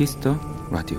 키스 0.00 0.21
더 0.21 0.34
라디오 0.70 0.98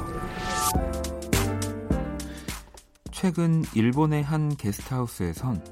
최근 3.09 3.63
일본의 3.73 4.21
한 4.21 4.55
게스트하우스에선 4.55 5.65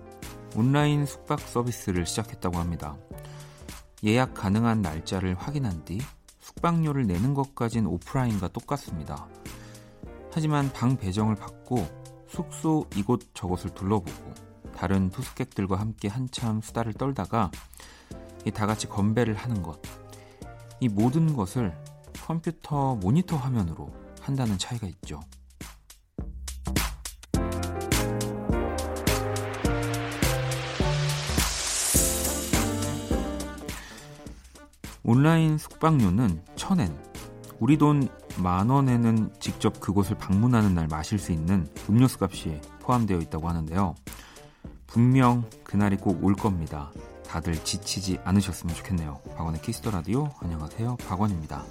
온라인 0.55 1.05
숙박 1.05 1.39
서비스를 1.39 2.07
시작했다고 2.07 2.57
합니다. 2.57 2.97
예약 4.03 4.33
가능한 4.33 4.81
날짜를 4.81 5.35
확인한 5.35 5.85
뒤 5.85 5.99
숙박료를 6.39 7.05
내는 7.05 7.35
것까진 7.35 7.85
오프라인과 7.85 8.47
똑같습니다. 8.47 9.27
하지만 10.31 10.73
방 10.73 10.97
배정을 10.97 11.35
받고 11.35 11.87
숙소 12.27 12.87
이곳 12.95 13.29
저곳을 13.35 13.75
둘러보고 13.75 14.33
다른 14.75 15.11
투숙객들과 15.11 15.79
함께 15.79 16.07
한참 16.07 16.61
수다를 16.61 16.93
떨다가 16.93 17.51
다 18.55 18.65
같이 18.65 18.87
건배를 18.87 19.35
하는 19.35 19.61
것. 19.61 19.79
이 20.79 20.87
모든 20.87 21.35
것을 21.35 21.77
컴퓨터 22.29 22.93
모니터 22.93 23.37
화면으로 23.37 23.91
한다는 24.21 24.59
차이가 24.59 24.85
있죠. 24.85 25.19
온라인 35.03 35.57
숙박료는 35.57 36.43
천엔, 36.55 36.95
우리 37.59 37.79
돈 37.79 38.07
만원에는 38.37 39.33
직접 39.39 39.79
그곳을 39.79 40.15
방문하는 40.19 40.75
날 40.75 40.87
마실 40.87 41.17
수 41.17 41.31
있는 41.31 41.67
음료수 41.89 42.19
값이 42.21 42.61
포함되어 42.81 43.17
있다고 43.17 43.49
하는데요. 43.49 43.95
분명 44.85 45.49
그날이 45.63 45.97
꼭 45.97 46.23
올 46.23 46.35
겁니다. 46.35 46.91
다들 47.25 47.63
지치지 47.63 48.19
않으셨으면 48.23 48.75
좋겠네요. 48.75 49.19
박원의 49.35 49.63
키스 49.63 49.79
더 49.80 49.89
라디오 49.89 50.29
안녕하세요. 50.41 50.97
박원입니다. 51.07 51.65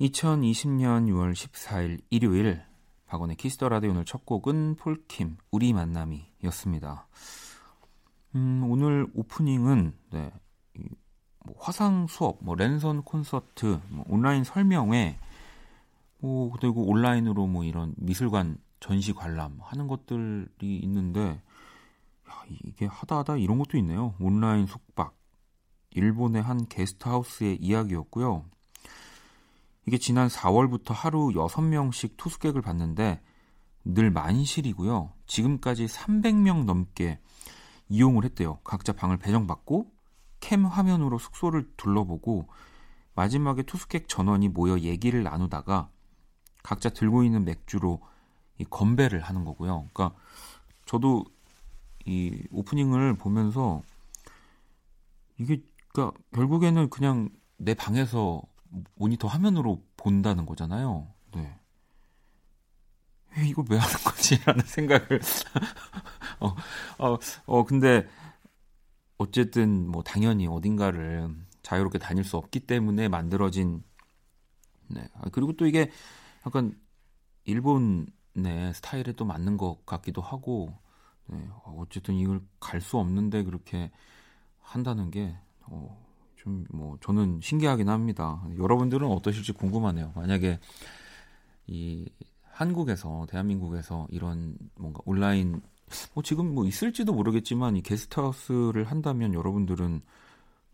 2020년 0.00 1.08
6월 1.08 1.32
14일 1.32 2.02
일요일 2.10 2.62
박원의 3.06 3.36
키스 3.36 3.56
더 3.56 3.68
라디오 3.68 3.90
오늘 3.90 4.04
첫 4.04 4.26
곡은 4.26 4.76
폴킴 4.76 5.38
우리 5.50 5.72
만남이였습니다. 5.72 7.06
음, 8.34 8.66
오늘 8.68 9.06
오프닝은 9.14 9.94
네, 10.10 10.32
뭐 11.44 11.54
화상 11.58 12.06
수업, 12.08 12.38
뭐 12.42 12.54
랜선 12.56 13.04
콘서트, 13.04 13.80
뭐 13.88 14.04
온라인 14.08 14.44
설명회, 14.44 15.18
뭐 16.18 16.50
그리고 16.52 16.86
온라인으로 16.90 17.46
뭐 17.46 17.64
이런 17.64 17.94
미술관 17.96 18.58
전시 18.80 19.14
관람 19.14 19.58
하는 19.62 19.86
것들이 19.88 20.76
있는데 20.82 21.40
야, 22.28 22.44
이게 22.66 22.84
하다 22.84 23.18
하다 23.18 23.36
이런 23.38 23.56
것도 23.56 23.78
있네요. 23.78 24.14
온라인 24.20 24.66
숙박. 24.66 25.16
일본의 25.90 26.42
한 26.42 26.68
게스트하우스의 26.68 27.56
이야기였고요. 27.62 28.44
이게 29.86 29.98
지난 29.98 30.28
4월부터 30.28 30.92
하루 30.92 31.28
6명씩 31.28 32.16
투숙객을 32.16 32.60
받는데 32.60 33.22
늘 33.84 34.10
만실이고요. 34.10 35.12
지금까지 35.26 35.86
300명 35.86 36.64
넘게 36.64 37.20
이용을 37.88 38.24
했대요. 38.24 38.58
각자 38.64 38.92
방을 38.92 39.16
배정받고 39.16 39.92
캠 40.40 40.66
화면으로 40.66 41.18
숙소를 41.18 41.70
둘러보고 41.76 42.48
마지막에 43.14 43.62
투숙객 43.62 44.08
전원이 44.08 44.48
모여 44.48 44.80
얘기를 44.80 45.22
나누다가 45.22 45.88
각자 46.62 46.90
들고 46.90 47.22
있는 47.22 47.44
맥주로 47.44 48.00
이 48.58 48.64
건배를 48.64 49.20
하는 49.20 49.44
거고요. 49.44 49.88
그러니까 49.92 50.18
저도 50.84 51.24
이 52.04 52.42
오프닝을 52.50 53.14
보면서 53.14 53.82
이게 55.38 55.62
그러니까 55.92 56.18
결국에는 56.32 56.90
그냥 56.90 57.28
내 57.56 57.74
방에서 57.74 58.42
모니터 58.96 59.28
화면으로 59.28 59.82
본다는 60.06 60.46
거잖아요. 60.46 61.08
네. 61.34 61.58
왜 63.36 63.48
이걸 63.48 63.64
왜 63.68 63.78
하는 63.78 63.94
거지? 64.04 64.38
라는 64.44 64.64
생각을. 64.64 65.20
어, 66.40 66.54
어, 66.98 67.18
어, 67.46 67.64
근데 67.64 68.06
어쨌든 69.18 69.88
뭐 69.88 70.02
당연히 70.02 70.46
어딘가를 70.46 71.28
자유롭게 71.62 71.98
다닐 71.98 72.24
수 72.24 72.36
없기 72.36 72.60
때문에 72.60 73.08
만들어진 73.08 73.82
네. 74.88 75.08
아, 75.14 75.28
그리고 75.32 75.52
또 75.54 75.66
이게 75.66 75.90
약간 76.46 76.78
일본의 77.44 78.74
스타일에 78.74 79.12
또 79.14 79.24
맞는 79.24 79.58
것 79.58 79.84
같기도 79.86 80.22
하고 80.22 80.74
네. 81.26 81.38
어, 81.64 81.76
어쨌든 81.80 82.16
이걸 82.16 82.42
갈 82.60 82.80
수 82.80 82.98
없는데 82.98 83.44
그렇게 83.44 83.90
한다는 84.62 85.10
게 85.10 85.36
어, 85.62 86.05
좀 86.46 86.64
뭐 86.70 86.96
저는 87.00 87.40
신기하긴 87.42 87.88
합니다. 87.88 88.42
여러분들은 88.56 89.08
어떠실지 89.08 89.52
궁금하네요. 89.52 90.12
만약에 90.14 90.60
이 91.66 92.08
한국에서 92.52 93.26
대한민국에서 93.28 94.06
이런 94.10 94.56
뭔가 94.76 95.00
온라인 95.04 95.60
뭐 96.14 96.22
지금 96.22 96.54
뭐 96.54 96.64
있을지도 96.64 97.12
모르겠지만 97.12 97.76
이 97.76 97.82
게스트하우스를 97.82 98.84
한다면 98.84 99.34
여러분들은 99.34 100.00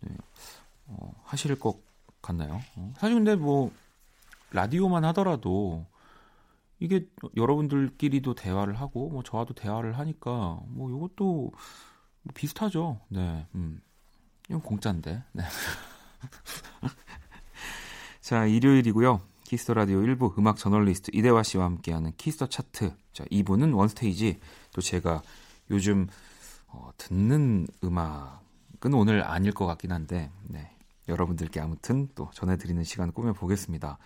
네, 0.03 0.17
어, 0.87 1.13
하실 1.25 1.59
것 1.59 1.81
같나요? 2.21 2.61
어, 2.77 2.93
사실 2.99 3.17
근데 3.17 3.35
뭐 3.35 3.73
라디오만 4.53 5.05
하더라도 5.07 5.87
이게 6.79 7.09
여러분들끼리도 7.37 8.35
대화를 8.35 8.75
하고 8.75 9.09
뭐 9.09 9.23
저와도 9.23 9.55
대화를 9.55 9.99
하니까 9.99 10.61
뭐 10.67 10.91
이것도 10.91 11.53
뭐 12.23 12.33
비슷하죠. 12.35 13.01
네, 13.09 13.47
음, 13.55 13.81
이건 14.49 14.63
공짜인데. 14.63 15.23
네. 15.33 15.43
자 18.21 18.47
일요일이고요. 18.47 19.21
키스 19.45 19.63
더 19.63 19.75
라디오 19.75 20.01
1부 20.01 20.39
음악 20.39 20.57
저널리스트 20.57 21.11
이대화 21.13 21.43
씨와 21.43 21.67
함께하는 21.67 22.13
키스 22.17 22.35
더 22.35 22.47
차트. 22.47 22.95
자 23.13 23.25
2부는 23.25 23.77
원스테이지 23.77 24.41
또 24.73 24.81
제가 24.81 25.23
요즘 25.71 26.07
어, 26.69 26.91
듣는 26.97 27.67
음악은 27.85 28.95
오늘 28.95 29.23
아닐 29.25 29.53
것 29.53 29.67
같긴 29.67 29.93
한데 29.93 30.31
네, 30.45 30.71
여러분들께 31.09 31.61
아무튼 31.61 32.09
또 32.15 32.31
전해드리는 32.33 32.83
시간 32.85 33.13
꾸며 33.13 33.33
보겠습니다. 33.33 33.99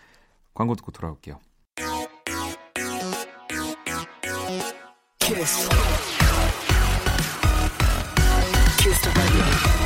광고 0.54 0.74
듣고 0.74 0.90
돌아올게요. 0.90 1.38
키스. 5.18 5.68
키스 8.78 9.85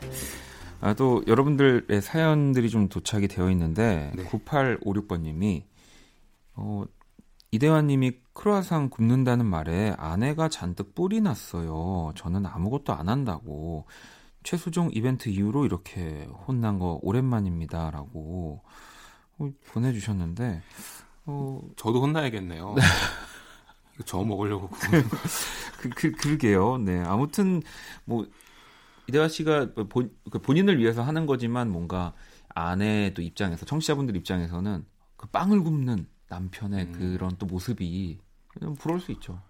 아, 0.81 0.93
또 0.93 1.23
여러분들의 1.27 2.01
사연들이 2.01 2.69
좀 2.69 2.89
도착이 2.89 3.27
되어 3.27 3.49
있는데 3.51 4.11
네. 4.15 4.23
9856번님이 4.25 5.63
어, 6.55 6.83
이대화님이 7.51 8.13
크루아상 8.33 8.89
굽는다는 8.89 9.45
말에 9.45 9.93
아내가 9.97 10.49
잔뜩 10.49 10.95
뿔이 10.95 11.21
났어요. 11.21 12.11
저는 12.15 12.45
아무것도 12.45 12.93
안 12.93 13.09
한다고 13.09 13.85
최수종 14.43 14.89
이벤트 14.93 15.29
이후로 15.29 15.65
이렇게 15.65 16.27
혼난 16.47 16.79
거 16.79 16.99
오랜만입니다라고 17.03 18.61
어, 19.37 19.49
보내주셨는데 19.67 20.61
어 21.25 21.61
저도 21.75 22.01
혼나야겠네요. 22.01 22.73
네. 22.75 22.81
저 24.05 24.23
먹으려고 24.23 24.69
그, 25.79 25.89
그 25.89 26.11
그러게요. 26.11 26.77
네 26.79 27.01
아무튼 27.01 27.61
뭐 28.05 28.25
이대화 29.11 29.27
씨가 29.27 29.73
본, 29.89 30.15
그 30.31 30.39
본인을 30.39 30.79
위해서 30.79 31.03
하는 31.03 31.25
거지만 31.25 31.69
뭔가 31.69 32.13
아내 32.47 33.13
또 33.13 33.21
입장에서 33.21 33.65
청취자분들 33.65 34.15
입장에서는 34.15 34.85
그 35.17 35.27
빵을 35.27 35.63
굽는 35.63 36.07
남편의 36.29 36.85
음. 36.85 36.91
그런 36.93 37.35
또 37.37 37.45
모습이 37.45 38.19
부러울 38.79 39.01
수 39.01 39.11
있죠. 39.11 39.41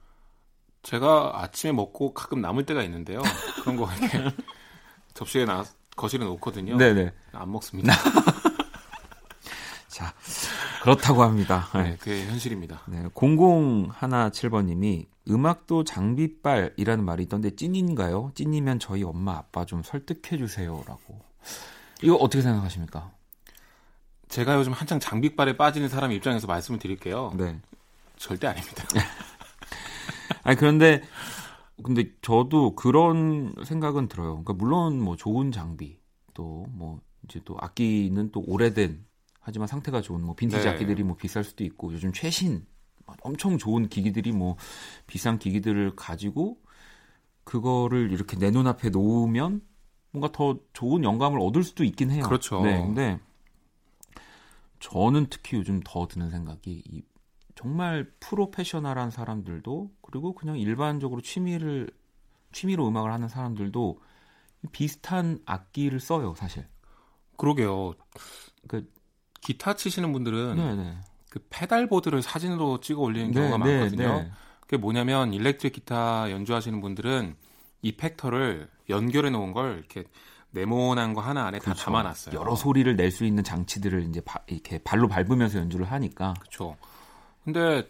제가 0.82 1.44
아침에 1.44 1.74
먹고 1.74 2.16
가끔 2.16 2.42
남을 2.42 2.66
때가 2.66 2.82
있는데요. 2.84 3.22
그런 3.62 3.78
거 3.78 3.88
이렇게 3.94 4.36
접시에 5.14 5.46
나 5.46 5.64
거실에 5.96 6.26
놓거든요. 6.26 6.78
네네. 6.78 7.14
안 7.34 7.52
먹습니다. 7.52 7.94
자, 9.88 10.12
그렇다고 10.82 11.22
합니다. 11.22 11.70
네, 11.76 11.98
그게 12.00 12.26
현실입니다. 12.26 12.82
네, 12.88 13.04
0017번님이 13.10 15.06
음악도 15.32 15.84
장비빨이라는 15.84 17.04
말이 17.04 17.24
있던데 17.24 17.56
찐인가요? 17.56 18.32
찐이면 18.36 18.80
저희 18.80 19.04
엄마 19.04 19.38
아빠 19.38 19.66
좀 19.66 19.82
설득해 19.84 20.38
주세요라고. 20.38 21.20
이거 22.04 22.16
어떻게 22.16 22.42
생각하십니까? 22.42 23.12
제가 24.28 24.56
요즘 24.56 24.72
한창 24.74 25.00
장비빨에 25.00 25.58
빠지는 25.58 25.90
사람 25.90 26.12
입장에서 26.12 26.48
말씀을 26.48 26.80
드릴게요. 26.80 27.34
네. 27.38 27.60
절대 28.18 28.48
아닙니다. 28.48 28.84
아니 30.44 30.58
그런데 30.58 31.02
근데 31.84 32.12
저도 32.22 32.76
그런 32.76 33.54
생각은 33.66 34.08
들어요. 34.08 34.32
그러니까 34.44 34.54
물론 34.54 35.02
뭐 35.02 35.16
좋은 35.16 35.52
장비 35.52 36.00
또 36.34 36.66
뭐 36.70 37.00
이제 37.26 37.40
또 37.46 37.56
악기는 37.60 38.32
또 38.32 38.44
오래된 38.48 39.06
하지만 39.40 39.68
상태가 39.68 40.02
좋은 40.02 40.22
뭐 40.24 40.36
빈티지 40.36 40.64
네. 40.64 40.70
악기들이 40.70 41.04
뭐 41.04 41.16
비쌀 41.16 41.44
수도 41.44 41.64
있고 41.64 41.94
요즘 41.94 42.12
최신 42.14 42.54
뭐 42.54 42.62
엄청 43.22 43.58
좋은 43.58 43.90
기기들이 43.90 44.32
뭐 44.32 44.58
비싼 45.08 45.40
기기들을 45.40 45.96
가지고 45.96 46.58
그거를 47.44 48.12
이렇게 48.12 48.38
내 48.38 48.52
눈앞에 48.52 48.90
놓으면 48.90 49.62
뭔가 50.12 50.32
더 50.32 50.60
좋은 50.74 51.04
영감을 51.04 51.40
얻을 51.40 51.64
수도 51.64 51.84
있긴 51.84 52.12
해요. 52.12 52.24
그렇죠. 52.24 52.62
네, 52.62 52.82
근데 52.82 53.20
저는 54.80 55.28
특히 55.30 55.58
요즘 55.58 55.80
더 55.84 56.08
드는 56.08 56.30
생각이 56.30 56.84
이 56.86 57.04
정말 57.56 58.12
프로페셔널한 58.20 59.12
사람들도 59.12 59.92
그리고 60.02 60.34
그냥 60.34 60.58
일반적으로 60.58 61.22
취미를 61.22 61.90
취미로 62.52 62.88
음악을 62.88 63.12
하는 63.12 63.28
사람들도 63.28 64.00
비슷한 64.72 65.40
악기를 65.46 66.00
써요, 66.00 66.34
사실. 66.36 66.68
그러게요. 67.38 67.94
그 68.68 68.92
기타 69.42 69.76
치시는 69.76 70.12
분들은 70.14 70.56
네네. 70.56 71.02
그 71.32 71.40
pedalboard를 71.50 72.22
사진으로 72.22 72.82
찍어 72.82 73.02
올리는 73.02 73.32
경우가 73.32 73.58
많거든요. 73.58 74.30
그게 74.60 74.76
뭐냐면 74.76 75.34
일렉트릭 75.34 75.72
기타 75.74 76.30
연주하시는 76.30 76.82
분들은 76.82 77.36
effector를 77.84 78.70
연결해 78.90 79.30
놓은 79.30 79.54
걸 79.54 79.78
이렇게 79.80 80.04
네모난 80.52 81.14
거 81.14 81.22
하나 81.22 81.46
안에 81.46 81.60
그렇죠. 81.60 81.80
다 81.80 81.86
담아놨어요. 81.86 82.38
여러 82.38 82.56
소리를 82.56 82.94
낼 82.98 83.12
수 83.12 83.24
있는 83.24 83.46
장치들을 83.46 84.04
이제 84.10 84.20
바, 84.20 84.42
이렇게 84.48 84.78
발로 84.80 85.08
밟으면서 85.08 85.60
연주를 85.60 85.90
하니까 85.90 86.34
그렇죠. 86.42 86.76
근데 87.46 87.90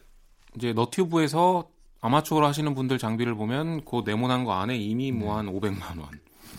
이제 0.55 0.71
너튜브에서 0.73 1.67
아마추어로 2.01 2.45
하시는 2.45 2.75
분들 2.75 2.99
장비를 2.99 3.33
보면 3.33 3.85
그 3.85 4.03
네모난 4.05 4.43
거 4.45 4.53
안에 4.53 4.77
이미 4.77 5.11
뭐 5.11 5.35
한 5.35 5.47
500만 5.47 5.99
원. 5.99 6.09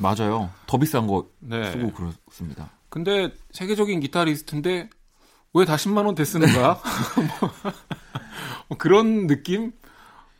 맞아요. 0.01 0.51
더 0.67 0.79
비싼 0.79 1.07
거 1.07 1.29
네. 1.39 1.71
쓰고 1.71 1.93
그렇습니다. 1.93 2.71
근데 2.89 3.33
세계적인 3.53 4.01
기타리스트인데 4.01 4.91
왜 5.55 5.65
다 5.67 5.77
10만 5.77 6.07
원대 6.07 6.25
쓰는 6.25 6.53
거야? 6.53 6.81
뭐 8.69 8.79
그런 8.79 9.27
느낌? 9.27 9.73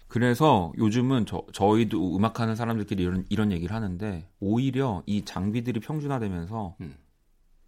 그래서 0.09 0.73
요즘은 0.79 1.27
저, 1.27 1.43
저희도 1.53 2.17
음악하는 2.17 2.55
사람들끼리 2.57 3.03
이런, 3.03 3.25
이런 3.31 3.53
얘기를 3.53 3.75
하는데 3.75 4.29
오히려 4.41 5.03
이 5.07 5.25
장비들이 5.25 5.81
평준화되면서 5.81 6.77
음. 6.81 6.97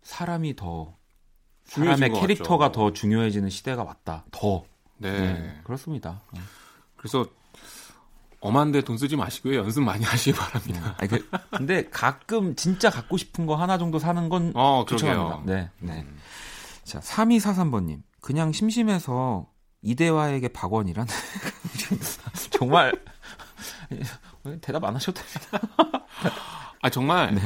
사람이 0.02 0.56
더 0.56 0.96
사람의 1.64 2.10
것 2.10 2.20
캐릭터가. 2.20 2.72
더 2.72 2.92
중요해지는 2.92 3.48
시대가 3.48 3.82
왔다. 3.84 4.24
더. 4.30 4.64
네. 4.98 5.10
네, 5.10 5.60
그렇습니다. 5.64 6.20
네. 6.32 6.40
그래서 6.96 7.26
엄한데 8.40 8.82
돈 8.82 8.98
쓰지 8.98 9.16
마시고요. 9.16 9.58
연습 9.60 9.82
많이 9.82 10.04
하시기 10.04 10.36
바랍니다. 10.36 10.94
아니, 10.98 11.08
그, 11.08 11.28
근데 11.50 11.88
가끔 11.90 12.54
진짜 12.56 12.90
갖고 12.90 13.16
싶은 13.16 13.46
거 13.46 13.54
하나 13.56 13.78
정도 13.78 13.98
사는 13.98 14.28
건 14.28 14.52
어, 14.54 14.84
추천합니다. 14.86 15.42
그러게요. 15.42 15.56
네, 15.56 15.70
네. 15.80 16.02
음. 16.02 16.18
자, 16.84 17.00
3243번님. 17.00 18.02
그냥 18.20 18.52
심심해서 18.52 19.50
이대화에게 19.82 20.48
박원이란? 20.48 21.06
정말, 22.50 22.92
대답 24.60 24.84
안 24.84 24.94
하셔도 24.94 25.20
됩니다. 25.20 26.06
아 26.80 26.90
정말 26.90 27.34
네. 27.34 27.42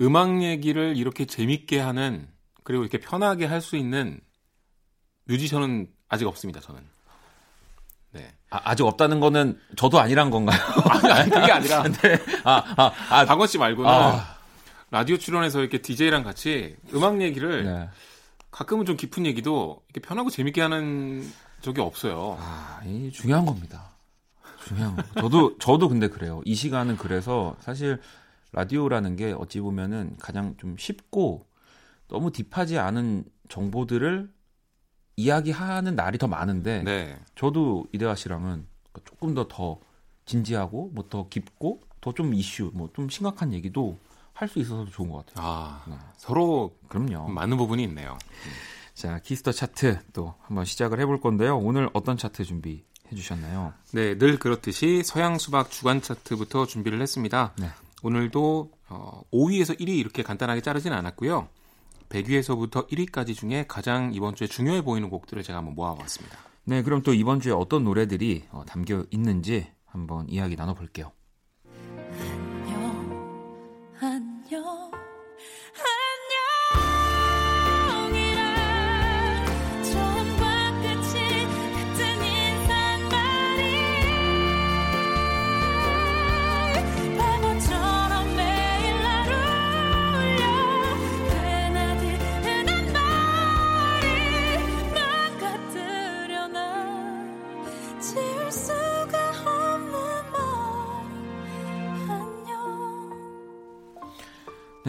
음악 0.00 0.42
얘기를 0.42 0.96
이렇게 0.96 1.24
재밌게 1.26 1.78
하는 1.80 2.28
그리고 2.64 2.82
이렇게 2.84 2.98
편하게 2.98 3.46
할 3.46 3.60
수 3.60 3.76
있는 3.76 4.20
뮤지션은 5.24 5.88
아직 6.08 6.26
없습니다. 6.26 6.60
저는. 6.60 6.80
네. 8.12 8.34
아, 8.50 8.74
직 8.74 8.84
없다는 8.84 9.20
거는 9.20 9.60
저도 9.76 10.00
아니란 10.00 10.30
건가요? 10.30 10.58
아니, 10.88 11.12
아니 11.12 11.30
그게 11.30 11.52
아니라 11.52 11.82
네. 12.02 12.18
아, 12.42 12.64
아, 12.76 12.92
아, 13.10 13.24
박원 13.24 13.46
씨 13.46 13.58
말고는 13.58 13.88
아. 13.88 14.36
라디오 14.90 15.16
출연해서 15.18 15.60
이렇게 15.60 15.78
DJ랑 15.80 16.24
같이 16.24 16.76
음악 16.92 17.20
얘기를 17.22 17.64
네. 17.64 17.88
가끔은 18.50 18.84
좀 18.86 18.96
깊은 18.96 19.26
얘기도 19.26 19.82
이렇게 19.88 20.06
편하고 20.06 20.30
재밌게 20.30 20.60
하는 20.60 21.30
적이 21.62 21.80
없어요. 21.82 22.36
아, 22.40 22.80
이 22.84 23.10
중요한 23.12 23.44
겁니다. 23.46 23.90
중요한 24.66 24.96
거. 24.96 25.02
저도 25.20 25.58
저도 25.58 25.88
근데 25.88 26.08
그래요. 26.08 26.42
이 26.44 26.54
시간은 26.54 26.96
그래서 26.96 27.56
사실 27.60 28.00
라디오라는 28.52 29.16
게 29.16 29.32
어찌 29.32 29.60
보면은 29.60 30.16
가장 30.18 30.56
좀 30.58 30.76
쉽고 30.78 31.46
너무 32.08 32.32
deep하지 32.32 32.78
않은 32.78 33.24
정보들을 33.48 34.30
이야기하는 35.16 35.96
날이 35.96 36.18
더 36.18 36.26
많은데 36.26 36.82
네. 36.82 37.18
저도 37.36 37.86
이대화 37.92 38.14
씨랑은 38.14 38.66
조금 39.04 39.34
더더 39.34 39.78
진지하고 40.24 40.90
뭐 40.94 41.04
더 41.08 41.28
깊고 41.28 41.80
더 42.00 42.12
좀 42.12 42.34
이슈 42.34 42.70
뭐 42.74 42.88
좀 42.94 43.08
심각한 43.08 43.52
얘기도 43.52 43.98
할 44.40 44.48
수 44.48 44.58
있어서 44.58 44.86
좋은 44.86 45.10
것 45.10 45.26
같아요. 45.26 45.46
아, 45.46 45.84
네. 45.86 45.94
서로 46.16 46.74
그럼요. 46.88 47.28
맞는 47.28 47.58
부분이 47.58 47.82
있네요. 47.84 48.16
자 48.94 49.18
Kiss 49.18 49.37
the 49.37 49.52
차트 49.52 49.98
또 50.14 50.34
한번 50.42 50.64
시작을 50.64 50.98
해볼 51.00 51.20
건데요. 51.20 51.58
오늘 51.58 51.90
어떤 51.92 52.16
차트 52.16 52.44
준비 52.44 52.84
해 53.12 53.16
주셨나요? 53.16 53.74
네, 53.92 54.16
늘 54.16 54.38
그렇듯이 54.38 55.02
서양 55.04 55.38
수박 55.38 55.70
주간 55.70 56.00
차트부터 56.00 56.66
준비를 56.66 57.02
했습니다. 57.02 57.52
네. 57.58 57.68
오늘도 58.02 58.70
어, 58.88 59.20
5위에서 59.32 59.78
1위 59.78 59.90
이렇게 59.98 60.22
간단하게 60.22 60.62
자르진 60.62 60.92
않았고요. 60.92 61.48
100위에서부터 62.08 62.88
1위까지 62.88 63.36
중에 63.36 63.66
가장 63.68 64.12
이번 64.14 64.34
주에 64.34 64.46
중요해 64.46 64.82
보이는 64.82 65.10
곡들을 65.10 65.42
제가 65.42 65.58
한번 65.58 65.74
모아봤습니다. 65.74 66.38
네, 66.64 66.82
그럼 66.82 67.02
또 67.02 67.12
이번 67.14 67.40
주에 67.40 67.52
어떤 67.52 67.84
노래들이 67.84 68.44
어, 68.50 68.64
담겨 68.66 69.04
있는지 69.10 69.70
한번 69.84 70.28
이야기 70.28 70.56
나눠볼게요. 70.56 71.12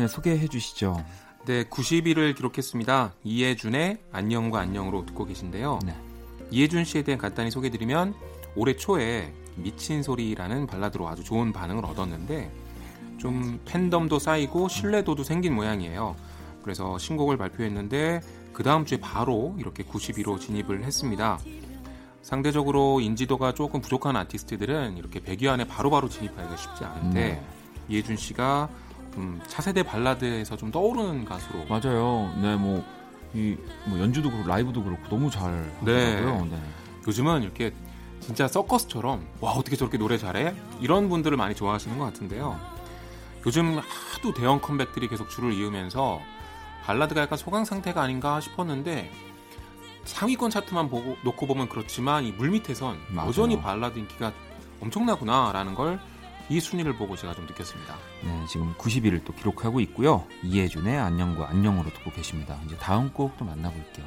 네, 0.01 0.08
소개해 0.08 0.48
주시죠. 0.48 1.05
네, 1.46 1.63
90위를 1.65 2.36
기록했습니다. 2.36 3.13
이해준의 3.24 4.00
안녕과 4.12 4.60
안녕으로 4.60 5.05
듣고 5.05 5.25
계신데요. 5.25 5.77
네. 5.86 5.96
이해준 6.50 6.86
씨에 6.86 7.03
대해 7.03 7.20
간단히 7.20 7.51
소개드리면 7.51 8.15
올해 8.55 8.75
초에 8.75 9.31
미친 9.58 10.01
소리라는 10.01 10.65
발라드로 10.65 11.08
아주 11.08 11.24
좋은 11.24 11.53
반응을 11.53 11.86
얻었는데 11.86 12.51
좀 13.20 13.60
팬덤도 13.65 14.17
쌓이고 14.17 14.70
신뢰도도 14.70 15.24
생긴 15.24 15.53
모양이에요. 15.53 16.15
그래서 16.63 16.98
신곡을 16.98 17.38
발표했는데 17.38 18.22
그 18.53 18.63
다음 18.63 18.86
주에 18.86 19.00
바로 19.00 19.55
이렇게 19.60 19.84
90위로 19.84 20.39
진입을 20.39 20.84
했습니다. 20.84 21.38
상대적으로 22.24 23.01
인지도가 23.01 23.53
조금 23.53 23.81
부족한 23.81 24.15
아티스트들은 24.15 24.98
이렇게 24.98 25.20
100위 25.20 25.48
안에 25.48 25.65
바로바로 25.65 26.10
진입하기가 26.10 26.58
쉽지 26.58 26.86
않은데 26.86 27.46
이해준 27.88 28.17
씨가 28.17 28.67
음, 29.17 29.41
차세대 29.47 29.83
발라드에서 29.83 30.57
좀 30.57 30.71
떠오르는 30.71 31.25
가수로 31.25 31.65
맞아요. 31.65 32.33
네, 32.41 32.55
뭐, 32.55 32.83
이, 33.33 33.57
뭐 33.85 33.99
연주도 33.99 34.29
그렇고 34.31 34.47
라이브도 34.47 34.83
그렇고 34.83 35.07
너무 35.09 35.29
잘 35.29 35.71
하더라고요. 35.79 36.45
네. 36.49 36.59
요즘은 37.07 37.43
이렇게 37.43 37.73
진짜 38.19 38.47
서커스처럼 38.47 39.25
와 39.41 39.51
어떻게 39.51 39.75
저렇게 39.75 39.97
노래 39.97 40.17
잘해? 40.17 40.55
이런 40.79 41.09
분들을 41.09 41.35
많이 41.35 41.55
좋아하시는 41.55 41.97
것 41.97 42.05
같은데요. 42.05 42.59
요즘 43.45 43.79
하도 43.79 44.33
대형 44.33 44.61
컴백들이 44.61 45.07
계속 45.07 45.29
줄을 45.29 45.53
이으면서 45.53 46.21
발라드가 46.83 47.21
약간 47.21 47.37
소강 47.37 47.65
상태가 47.65 48.01
아닌가 48.01 48.39
싶었는데 48.39 49.11
상위권 50.05 50.49
차트만 50.49 50.89
보고 50.89 51.17
놓고 51.23 51.47
보면 51.47 51.69
그렇지만 51.69 52.23
이 52.23 52.31
물밑에선 52.31 52.97
맞아요. 53.09 53.29
여전히 53.29 53.59
발라드 53.59 53.97
인기가 53.99 54.31
엄청나구나라는 54.79 55.75
걸 55.75 55.99
이 56.51 56.60
순위를 56.60 56.98
보고 56.98 57.15
제가 57.15 57.34
좀 57.34 57.46
느꼈습니다. 57.46 57.96
네, 58.25 58.46
지금 58.46 58.74
90위를 58.74 59.24
또 59.24 59.34
기록하고 59.34 59.79
있고요. 59.79 60.27
이해준의 60.43 60.98
안녕과 61.00 61.48
안녕으로 61.50 61.89
듣고 61.91 62.12
계십니다. 62.12 62.60
이제 62.65 62.75
다음 62.75 63.10
곡또 63.13 63.46
만나볼게요. 63.46 64.05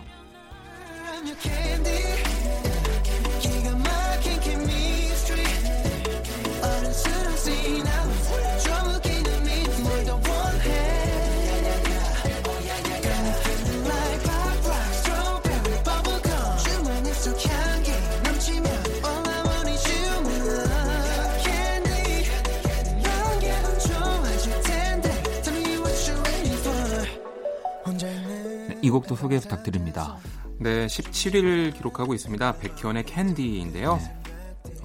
곡도 28.94 29.16
소개 29.16 29.38
부탁드립니다. 29.38 30.16
네, 30.58 30.86
17위를 30.86 31.74
기록하고 31.74 32.14
있습니다. 32.14 32.58
백현의 32.58 33.04
Candy인데요. 33.04 34.00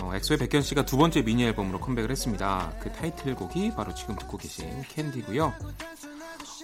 어, 0.01 0.11
엑소의 0.15 0.39
백현 0.39 0.61
씨가 0.61 0.85
두 0.85 0.97
번째 0.97 1.21
미니 1.23 1.43
앨범으로 1.45 1.79
컴백을 1.79 2.11
했습니다. 2.11 2.73
그 2.79 2.91
타이틀곡이 2.91 3.73
바로 3.75 3.93
지금 3.95 4.15
듣고 4.15 4.37
계신 4.37 4.81
Candy고요. 4.89 5.53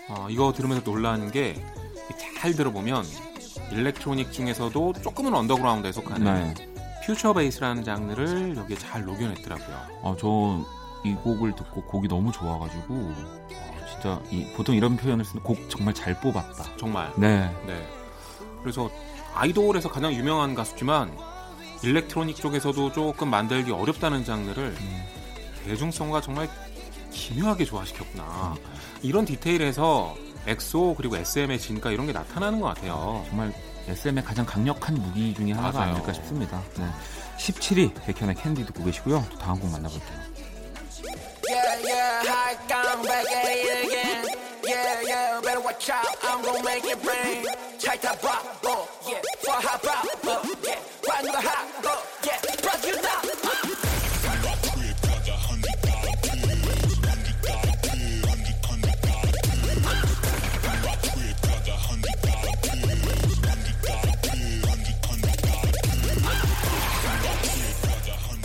어, 0.10 0.28
이거 0.30 0.54
들으면서 0.54 0.84
놀라는 0.84 1.32
게 1.32 1.64
잘 2.46 2.54
들어보면 2.54 3.04
electronic 3.72 4.32
중에서도 4.32 4.94
조금은 5.02 5.34
언더그라운드에 5.34 5.92
속하는 5.92 6.54
네. 6.54 6.54
future 7.04 7.34
bass라는 7.34 7.84
장르를 7.84 8.56
여기에 8.56 8.78
잘 8.78 9.04
녹여냈더라고요. 9.04 9.78
어, 10.04 10.16
저 10.16 10.91
이 10.91 11.16
곡을 11.24 11.56
듣고 11.56 11.82
곡이 11.86 12.08
너무 12.08 12.32
좋아가지고 12.32 12.94
어, 12.94 13.65
진짜 14.06 14.22
이, 14.30 14.46
보통 14.56 14.76
이런 14.76 14.96
표현을 14.96 15.26
쓰는 15.26 15.42
곡 15.42 15.68
정말 15.68 15.92
잘 15.96 16.20
뽑았다. 16.22 16.78
정말. 16.78 17.12
네, 17.18 17.52
네. 17.66 17.88
그래서 18.62 18.90
아이돌에서 19.34 19.90
가장 19.90 20.14
유명한 20.14 20.54
가수지만 20.54 21.12
electronic 21.82 22.36
쪽에서도 22.36 22.92
조금 22.92 23.30
만들기 23.30 23.72
어렵다는 23.72 24.24
장르를 24.24 24.76
대중성과 25.66 26.22
정말 26.22 26.48
기묘하게 27.12 27.66
조화시켰구나. 27.66 28.56
이런 29.02 29.26
디테일에서 29.26 30.16
엑소 30.46 30.94
그리고 30.96 31.18
SM의 31.18 31.60
진가 31.60 31.90
이런 31.90 32.06
게 32.06 32.14
나타나는 32.14 32.60
것 32.60 32.68
같아요. 32.68 33.26
정말 33.30 33.52
SM의 33.88 34.24
가장 34.24 34.46
강력한 34.46 34.96
무기 34.96 35.34
중에 35.34 35.52
하나가 35.52 35.80
맞아요. 35.80 35.94
아닐까 35.94 36.14
싶습니다. 36.14 36.62
네. 36.78 36.86
17위 37.40 37.92
백현의 38.06 38.36
캔디 38.36 38.66
듣고 38.68 38.84
계시고요. 38.84 39.26
또 39.32 39.38
다음 39.40 39.60
곡 39.60 39.72
만나볼게요. 39.72 40.36
Yeah, 41.48 41.88
yeah, 41.88 42.26
watch 45.76 45.90
out. 45.90 46.06
I'm 46.24 46.42
gonna 46.42 46.64
make 46.64 46.86
it 46.86 47.00
rain. 47.06 47.46
잘 47.78 48.00
타봐, 48.00 48.42
oh, 48.66 48.88
yeah, 49.08 49.22
화하봐, 49.46 50.04
oh, 50.26 50.42
yeah, 50.64 50.80
관과 51.06 51.40
하, 51.40 51.50
oh, 51.86 52.02
yeah, 52.24 52.40
rock 52.64 52.88
you 52.88 52.96
now. 53.02 53.22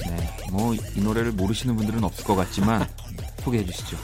네, 0.07 0.51
뭐이 0.51 0.81
노래를 0.97 1.33
모르시는 1.33 1.77
분들은 1.77 2.03
없을 2.03 2.25
것 2.25 2.35
같지만 2.35 2.89
소개해 3.45 3.65
주시죠. 3.65 3.97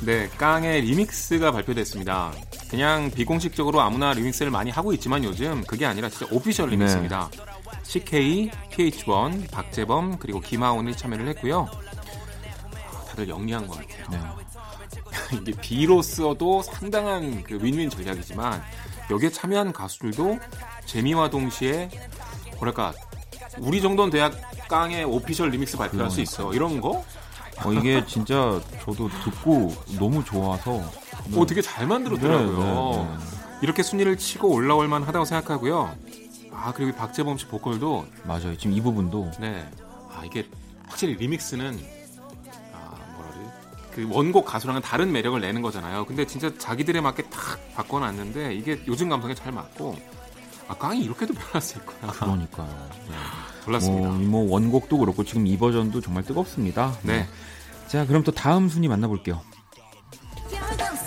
네, 0.00 0.28
깡의 0.36 0.82
리믹스가 0.82 1.50
발표됐습니다. 1.50 2.32
그냥 2.74 3.08
비공식적으로 3.12 3.80
아무나 3.80 4.12
리믹스를 4.12 4.50
많이 4.50 4.68
하고 4.68 4.92
있지만 4.94 5.22
요즘 5.22 5.62
그게 5.62 5.86
아니라 5.86 6.08
진짜 6.08 6.26
오피셜 6.32 6.70
리믹스입니다. 6.70 7.30
CK, 7.84 8.50
PH1, 8.72 9.48
박재범 9.52 10.18
그리고 10.18 10.40
김하온이 10.40 10.96
참여를 10.96 11.28
했고요. 11.28 11.68
다들 13.10 13.28
영리한 13.28 13.68
것 13.68 13.78
같아요. 13.78 14.06
네. 14.10 15.38
이게 15.40 15.52
B로서도 15.52 16.62
상당한 16.62 17.44
그 17.44 17.62
윈윈 17.62 17.90
전략이지만 17.90 18.60
여기에 19.08 19.30
참여한 19.30 19.72
가수들도 19.72 20.40
재미와 20.84 21.30
동시에 21.30 21.90
뭐랄까 22.56 22.92
우리 23.58 23.80
정도는 23.80 24.10
돼야 24.10 24.32
깡의 24.68 25.04
오피셜 25.04 25.50
리믹스 25.50 25.76
발표할 25.76 26.10
수 26.10 26.20
있어. 26.20 26.52
이런 26.52 26.80
거? 26.80 27.04
어, 27.64 27.72
이게 27.72 28.04
진짜 28.04 28.60
저도 28.84 29.08
듣고 29.22 29.72
너무 29.96 30.24
좋아서 30.24 30.82
오, 31.34 31.46
되게 31.46 31.62
잘 31.62 31.86
만들었더라고요. 31.86 32.58
네, 32.58 33.02
네, 33.02 33.18
네. 33.18 33.24
이렇게 33.62 33.82
순위를 33.82 34.18
치고 34.18 34.48
올라올 34.52 34.88
만하다고 34.88 35.24
생각하고요. 35.24 35.94
아 36.52 36.72
그리고 36.72 36.90
이 36.90 36.94
박재범 36.94 37.38
씨 37.38 37.46
보컬도 37.46 38.06
맞아요. 38.24 38.56
지금 38.56 38.72
이 38.72 38.80
부분도 38.80 39.30
네, 39.40 39.68
아 40.10 40.22
이게 40.24 40.46
확실히 40.86 41.14
리믹스는 41.14 41.78
아 42.72 42.94
뭐라지 43.16 43.38
그 43.92 44.08
원곡 44.10 44.44
가수랑은 44.44 44.82
다른 44.82 45.10
매력을 45.12 45.40
내는 45.40 45.62
거잖아요. 45.62 46.04
근데 46.06 46.26
진짜 46.26 46.52
자기들에 46.58 47.00
맞게 47.00 47.24
탁 47.30 47.58
바꿔놨는데 47.74 48.54
이게 48.54 48.80
요즘 48.86 49.08
감성에 49.08 49.34
잘 49.34 49.52
맞고 49.52 49.96
아 50.68 50.74
깡이 50.74 51.02
이렇게도 51.02 51.34
변할 51.34 51.60
수 51.60 51.78
있구나. 51.78 52.12
그러니까요. 52.12 52.88
네. 53.08 53.14
몰랐습니다. 53.66 54.08
뭐, 54.08 54.18
뭐 54.18 54.52
원곡도 54.52 54.98
그렇고 54.98 55.24
지금 55.24 55.46
이 55.46 55.56
버전도 55.56 56.00
정말 56.00 56.22
뜨겁습니다. 56.22 56.96
네. 57.02 57.26
자, 57.88 58.06
그럼 58.06 58.22
또 58.22 58.32
다음 58.32 58.68
순위 58.68 58.88
만나볼게요. 58.88 59.40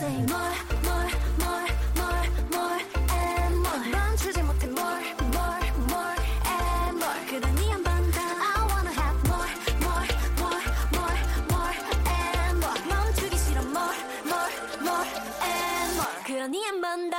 Say 0.07 0.23
more, 0.23 0.55
more, 0.87 1.09
more, 1.43 1.67
more, 1.99 2.23
more 2.55 2.79
and 3.11 3.55
more. 3.59 3.83
멈추지 3.91 4.41
못해 4.41 4.67
more, 4.67 5.03
more, 5.35 5.59
more 5.91 6.15
and 6.47 6.95
more. 6.95 7.19
그러니 7.27 7.71
한번 7.71 8.09
더. 8.13 8.21
I 8.23 8.55
wanna 8.71 8.93
have 8.95 9.19
more, 9.27 9.51
more, 9.83 10.07
more, 10.39 10.63
more, 10.95 11.17
more 11.51 11.75
and 12.07 12.55
more. 12.63 12.79
멈추기 12.87 13.35
싫어 13.37 13.59
more, 13.63 13.97
more, 14.23 14.53
more 14.79 15.07
and 15.43 15.91
more. 15.99 16.15
그러니 16.23 16.63
한번 16.63 17.09
더. 17.09 17.17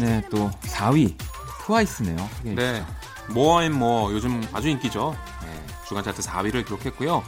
네, 0.00 0.22
또 0.30 0.50
4위 0.62 1.18
트와이스네요. 1.66 2.30
네. 2.44 2.82
More 3.28 3.62
and 3.62 3.74
More 3.74 4.10
요즘 4.10 4.42
아주 4.54 4.68
인기죠. 4.70 5.14
네, 5.42 5.66
주간 5.86 6.02
차트 6.02 6.22
4위를 6.22 6.64
기록했고요. 6.64 7.22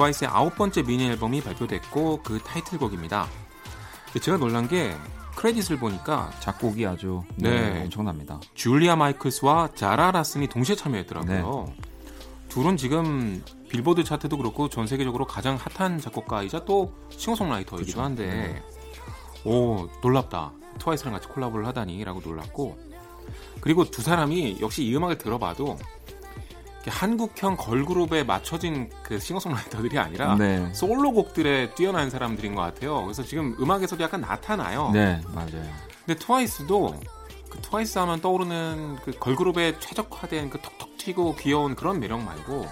트와이스의 0.00 0.30
아홉 0.30 0.56
번째 0.56 0.82
미니 0.82 1.06
앨범이 1.10 1.42
발표됐고 1.42 2.22
그 2.22 2.38
타이틀곡입니다. 2.38 3.28
제가 4.20 4.38
놀란 4.38 4.66
게 4.66 4.94
크레딧을 5.36 5.78
보니까 5.78 6.30
작곡이 6.40 6.86
아주 6.86 7.22
네. 7.36 7.70
네, 7.70 7.82
엄청납니다. 7.82 8.40
줄리아 8.54 8.96
마이클스와 8.96 9.70
자라 9.74 10.10
라슨이 10.10 10.46
동시에 10.48 10.74
참여했더라고요. 10.74 11.72
둘은 12.48 12.78
지금 12.78 13.44
빌보드 13.68 14.02
차트도 14.02 14.38
그렇고 14.38 14.68
전 14.70 14.86
세계적으로 14.86 15.26
가장 15.26 15.56
핫한 15.56 16.00
작곡가이자 16.00 16.64
또 16.64 16.94
싱어송라이터이기도. 17.10 18.00
한데 18.00 18.62
오 19.44 19.86
놀랍다. 20.02 20.52
트와이스랑 20.78 21.12
같이 21.12 21.28
콜라보를 21.28 21.66
하다니라고 21.66 22.22
놀랐고 22.24 22.78
그리고 23.60 23.84
두 23.84 24.00
사람이 24.00 24.58
역시 24.60 24.82
이 24.82 24.96
음악을 24.96 25.18
들어봐도 25.18 25.78
한국형 26.90 27.56
걸그룹에 27.56 28.24
맞춰진 28.24 28.90
그 29.02 29.18
싱어송라이터들이 29.18 29.98
아니라 29.98 30.36
네. 30.36 30.72
솔로곡들에 30.74 31.74
뛰어난 31.74 32.10
사람들인 32.10 32.54
것 32.54 32.62
같아요. 32.62 33.02
그래서 33.02 33.22
지금 33.22 33.56
음악에서도 33.58 34.02
약간 34.02 34.20
나타나요. 34.20 34.90
네, 34.92 35.20
맞아요. 35.32 35.64
근데 36.04 36.18
트와이스도 36.18 36.96
그 37.48 37.58
트와이스 37.62 37.98
하면 37.98 38.20
떠오르는 38.20 38.98
그 39.04 39.12
걸그룹에 39.18 39.78
최적화된 39.78 40.50
그 40.50 40.60
톡톡 40.60 40.98
튀고 40.98 41.36
귀여운 41.36 41.74
그런 41.74 41.98
매력 41.98 42.22
말고 42.22 42.66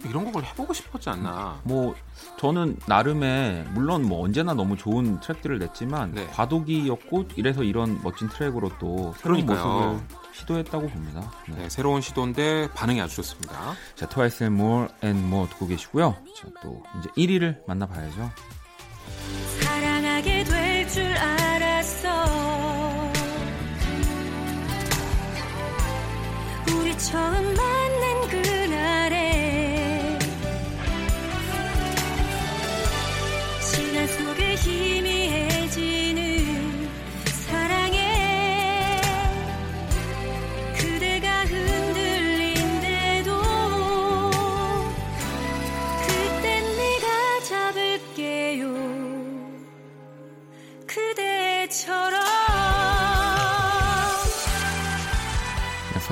좀 0.00 0.10
이런 0.10 0.24
곡을 0.24 0.44
해보고 0.44 0.72
싶었지 0.72 1.10
않나. 1.10 1.60
뭐 1.64 1.94
저는 2.38 2.78
나름의 2.86 3.66
물론 3.72 4.04
뭐 4.04 4.24
언제나 4.24 4.54
너무 4.54 4.76
좋은 4.76 5.20
트랙들을 5.20 5.58
냈지만 5.58 6.12
네. 6.12 6.26
과도기였고 6.28 7.26
이래서 7.36 7.62
이런 7.62 8.00
멋진 8.02 8.28
트랙으로 8.28 8.70
또 8.78 9.14
새로운 9.18 9.44
그러니까요. 9.46 9.66
모습을 9.66 10.21
시도했다고 10.32 10.88
봅니다. 10.88 11.30
네. 11.48 11.56
네, 11.56 11.68
새로운 11.68 12.00
시도인데 12.00 12.68
반응이 12.74 13.00
아주 13.00 13.16
좋습니다. 13.16 13.74
자, 13.94 14.08
트와이스의 14.08 14.48
More 14.50 14.88
and 15.04 15.26
More 15.26 15.48
듣고 15.50 15.66
계시고요. 15.66 16.16
자, 16.36 16.48
또 16.62 16.82
이제 16.98 17.08
1위를 17.16 17.58
만나봐야죠. 17.66 18.30
사랑하게 19.60 20.44
될 20.44 20.72
줄 20.92 21.02
알았어 21.04 22.08
우리 26.68 26.98
처음 26.98 27.54
만 27.54 27.81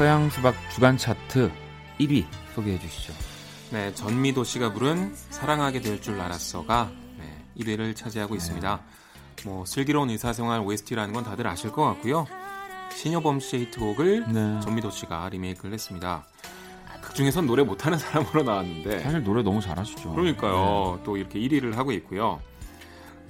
서양 0.00 0.30
수박 0.30 0.54
주간 0.70 0.96
차트 0.96 1.52
1위 1.98 2.24
소개해 2.54 2.78
주시죠. 2.78 3.12
네, 3.70 3.92
전미도 3.92 4.44
씨가 4.44 4.72
부른 4.72 5.14
사랑하게 5.14 5.82
될 5.82 6.00
줄 6.00 6.18
알았어가 6.18 6.90
네, 7.18 7.44
1위를 7.58 7.94
차지하고 7.94 8.34
있습니다. 8.34 8.80
뭐 9.44 9.66
슬기로운 9.66 10.08
의사생활 10.08 10.60
OST라는 10.60 11.12
건 11.12 11.24
다들 11.24 11.46
아실 11.46 11.70
것 11.70 11.84
같고요. 11.84 12.26
신여범 12.94 13.40
씨의 13.40 13.64
히트곡을 13.64 14.32
네. 14.32 14.60
전미도 14.62 14.90
씨가 14.90 15.28
리메이크를 15.28 15.74
했습니다. 15.74 16.24
극 17.02 17.14
중에선 17.14 17.44
노래 17.44 17.62
못하는 17.62 17.98
사람으로 17.98 18.42
나왔는데 18.42 19.00
사실 19.00 19.22
노래 19.22 19.42
너무 19.42 19.60
잘하시죠. 19.60 20.14
그러니까요. 20.14 21.02
또 21.04 21.18
이렇게 21.18 21.38
1위를 21.38 21.74
하고 21.74 21.92
있고요. 21.92 22.40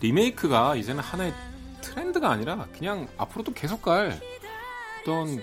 리메이크가 0.02 0.76
이제는 0.76 1.02
하나의 1.02 1.34
트렌드가 1.80 2.30
아니라 2.30 2.68
그냥 2.78 3.08
앞으로도 3.18 3.54
계속 3.54 3.82
갈 3.82 4.20
어떤 5.00 5.42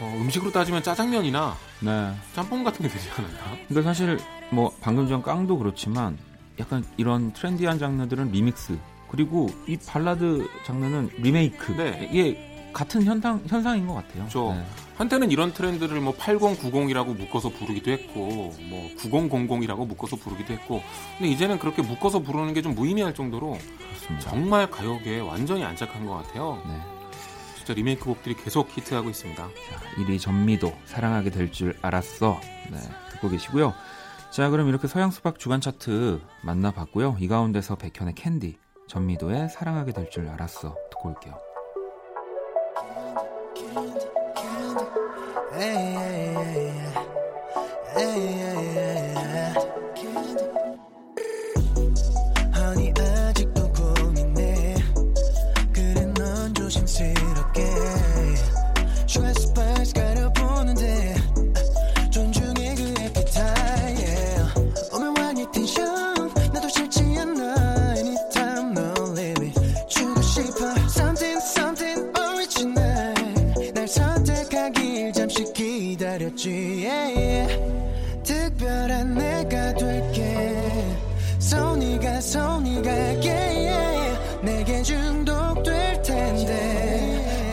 어, 0.00 0.14
음식으로 0.18 0.50
따지면 0.50 0.82
짜장면이나 0.82 1.56
네. 1.80 2.12
짬뽕 2.34 2.64
같은 2.64 2.82
게 2.86 2.88
되지 2.92 3.08
않을까? 3.16 3.56
근데 3.68 3.82
사실 3.82 4.18
뭐 4.50 4.72
방금 4.80 5.08
전 5.08 5.22
깡도 5.22 5.58
그렇지만 5.58 6.16
약간 6.58 6.84
이런 6.96 7.32
trendy한 7.32 7.78
장르들은 7.78 8.32
리믹스 8.32 8.78
그리고 9.10 9.48
이 9.66 9.76
발라드 9.76 10.48
장르는 10.66 11.10
리메이크 11.18 11.72
네. 11.72 12.08
이게 12.12 12.46
같은 12.72 13.02
현상 13.02 13.42
현상인 13.48 13.86
것 13.88 13.94
같아요. 13.94 14.14
그렇죠. 14.28 14.52
네. 14.54 14.64
한때는 14.96 15.30
이런 15.30 15.52
트렌드를 15.52 16.00
뭐 16.00 16.14
8090이라고 16.14 17.16
묶어서 17.16 17.48
부르기도 17.48 17.90
했고 17.90 18.54
뭐 18.68 18.90
9000이라고 18.98 19.86
묶어서 19.86 20.16
부르기도 20.16 20.52
했고 20.52 20.82
근데 21.18 21.32
이제는 21.32 21.58
그렇게 21.58 21.82
묶어서 21.82 22.20
부르는 22.20 22.54
게 22.54 22.60
좀 22.62 22.74
무의미할 22.74 23.14
정도로 23.14 23.58
그렇습니다. 23.88 24.30
정말 24.30 24.70
가요계에 24.70 25.20
완전히 25.20 25.64
안착한 25.64 26.06
것 26.06 26.14
같아요. 26.22 26.62
네. 26.66 26.78
진짜 27.70 27.74
리메이크 27.76 28.04
곡들이 28.04 28.34
계속 28.34 28.68
히트하고 28.76 29.10
있습니다. 29.10 29.42
자, 29.42 29.52
1위 30.02 30.18
전미도 30.20 30.72
사랑하게 30.86 31.30
될 31.30 31.52
줄 31.52 31.76
알았어. 31.82 32.40
네, 32.68 32.78
듣고 33.12 33.28
계시고요. 33.28 33.74
자, 34.32 34.50
그럼 34.50 34.68
이렇게 34.68 34.88
서양 34.88 35.12
수박 35.12 35.38
주간 35.38 35.60
차트 35.60 36.20
만나봤고요. 36.42 37.16
이 37.20 37.28
가운데서 37.28 37.76
백현의 37.76 38.14
캔디, 38.14 38.58
전미도의 38.88 39.50
사랑하게 39.50 39.92
될 39.92 40.10
줄 40.10 40.28
알았어 40.28 40.74
듣고 40.90 41.10
올게요. 41.10 41.38
아니 47.94 48.59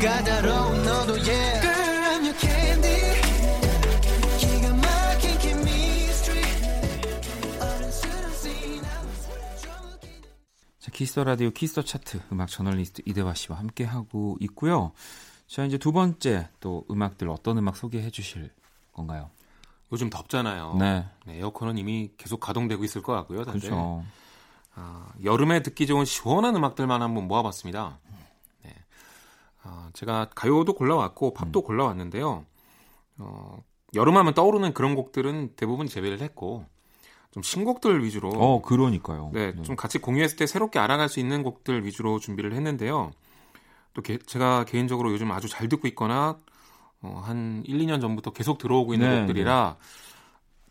까다로운 0.08 0.84
너도 0.84 1.14
yeah 1.16 1.60
Girl 1.60 2.04
I'm 2.08 2.24
your 2.24 2.40
candy 2.40 3.02
기가 4.40 4.74
막힌 4.74 5.38
chemistry 5.42 6.44
자, 10.80 10.92
Kiss 10.92 11.11
the 11.11 11.26
라디오 11.26 11.50
Kiss 11.52 11.69
the 11.69 11.82
차트 11.82 12.22
음악 12.32 12.48
저널리스트 12.48 13.02
이대화 13.06 13.34
씨와 13.34 13.60
함께 13.60 13.84
하고 13.84 14.38
있고요. 14.40 14.94
자, 15.46 15.66
이제 15.66 15.78
두 15.78 15.92
번째 15.92 16.48
또 16.62 16.86
음악들 16.90 17.28
어떤 17.28 17.58
음악 17.58 17.76
소개해 17.76 18.10
주실 18.10 18.50
건가요? 18.94 19.30
요즘 19.92 20.10
덥잖아요. 20.10 20.78
네. 20.80 21.06
네, 21.26 21.40
에어컨은 21.40 21.78
이미 21.78 22.12
계속 22.18 22.40
가동되고 22.40 22.86
있을 22.86 23.02
것 23.02 23.12
같고요. 23.12 23.44
그렇죠. 23.44 24.06
아, 24.74 25.12
여름에 25.22 25.64
듣기 25.64 25.86
좋은 25.86 26.06
시원한 26.06 26.56
음악들만 26.56 27.02
한번 27.02 27.28
모아봤습니다. 27.28 28.00
네. 29.68 29.74
아, 29.74 29.90
제가 29.94 30.30
가요도 30.36 30.74
골라왔고 30.74 31.30
음. 31.30 31.34
팝도 31.34 31.62
골라왔는데요. 31.64 32.46
어, 33.20 33.64
여름하면 33.96 34.34
떠오르는 34.34 34.74
그런 34.74 34.96
곡들은 34.96 35.54
대부분 35.56 35.88
재배를 35.88 36.22
했고 36.22 36.66
좀 37.32 37.44
신곡들 37.44 38.04
위주로 38.04 38.30
어, 38.30 38.62
그러니까요. 38.62 39.32
네, 39.34 39.54
좀 39.64 39.76
같이 39.76 40.00
공유했을 40.00 40.38
때 40.38 40.46
새롭게 40.48 40.80
알아갈 40.80 41.10
수 41.10 41.20
있는 41.20 41.44
곡들 41.44 41.86
위주로 41.86 42.20
준비를 42.20 42.54
했는데요. 42.54 43.12
또 43.94 44.02
게- 44.02 44.18
제가 44.20 44.66
개인적으로 44.66 45.12
요즘 45.12 45.32
아주 45.32 45.48
잘 45.48 45.68
듣고 45.70 45.88
있거나 45.90 46.38
어, 47.02 47.22
한 47.26 47.64
1, 47.66 47.80
2년 47.80 48.02
전부터 48.02 48.32
계속 48.34 48.58
들어오고 48.58 48.94
있는 48.94 49.10
네, 49.10 49.18
곡들이라 49.20 49.78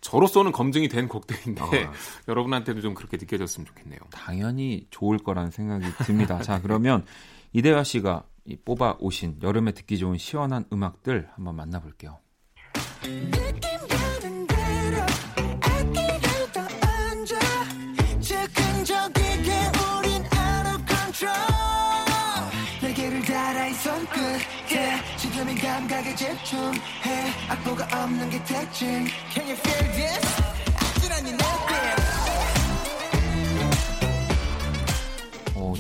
저로서는 0.01 0.53
검증이 0.53 0.89
된 0.89 1.09
곡들인데 1.09 1.63
아. 1.63 1.93
여러분한테도 2.29 2.81
좀 2.81 2.95
그렇게 2.95 3.17
느껴졌으면 3.17 3.67
좋겠네요. 3.67 3.99
당연히 4.13 4.87
좋을 4.91 5.19
거라는 5.19 5.51
생각이 5.51 5.87
듭니다. 6.05 6.41
자, 6.43 6.61
그러면 6.61 7.05
이대화 7.53 7.85
씨가 7.85 8.25
이 8.45 8.57
뽑아 8.57 8.97
오신 9.01 9.41
여름에 9.43 9.73
듣기 9.73 9.99
좋은 9.99 10.19
시원한 10.19 10.65
음악들 10.73 11.29
한번 11.35 11.57
만나볼게요. 11.57 12.19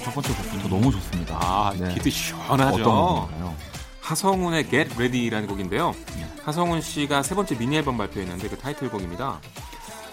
첫 0.06 0.14
번째 0.14 0.34
곡부터 0.34 0.68
너무 0.68 0.92
좋습니다. 0.92 1.36
아, 1.42 1.72
네. 1.76 1.92
비트 1.94 2.10
시원하죠. 2.10 2.80
어떤 2.80 3.26
곡인가요? 3.26 3.54
하성운의 4.02 4.70
Get 4.70 4.94
Ready라는 4.94 5.48
곡인데요. 5.48 5.96
하성운 6.44 6.80
씨가 6.80 7.24
세 7.24 7.34
번째 7.34 7.58
미니 7.58 7.76
앨범 7.76 7.96
발표했는데 7.98 8.48
그 8.48 8.56
타이틀곡입니다. 8.56 9.40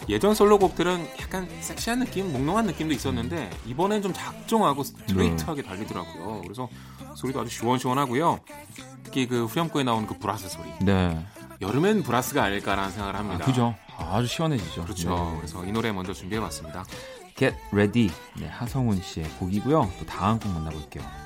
예전 0.09 0.33
솔로곡들은 0.33 1.07
약간 1.21 1.47
섹시한 1.61 1.99
느낌, 1.99 2.33
몽롱한 2.33 2.65
느낌도 2.65 2.95
있었는데 2.95 3.51
이번엔 3.67 4.01
좀 4.01 4.13
작정하고 4.13 4.83
스트레이트하게 4.83 5.61
달리더라고요. 5.61 6.41
그래서 6.41 6.67
소리도 7.13 7.41
아주 7.41 7.51
시원시원하고요. 7.51 8.39
특히 9.03 9.27
그 9.27 9.45
후렴구에 9.45 9.83
나오는 9.83 10.07
그 10.07 10.17
브라스 10.17 10.49
소리. 10.49 10.69
네. 10.81 11.23
여름엔 11.61 12.01
브라스가 12.01 12.43
아닐까라는 12.45 12.89
생각을 12.89 13.15
아, 13.15 13.19
합니다. 13.19 13.45
그죠? 13.45 13.75
아주 13.95 14.25
시원해지죠. 14.25 14.85
그렇죠. 14.85 15.09
네. 15.13 15.37
그래서 15.37 15.63
이 15.63 15.71
노래 15.71 15.91
먼저 15.91 16.13
준비해봤습니다. 16.13 16.83
Get 17.35 17.55
Ready. 17.71 18.11
네, 18.39 18.47
하성운 18.47 19.01
씨의 19.01 19.27
곡이고요. 19.39 19.91
또 19.99 20.05
다음 20.05 20.39
곡 20.39 20.51
만나볼게요. 20.51 21.22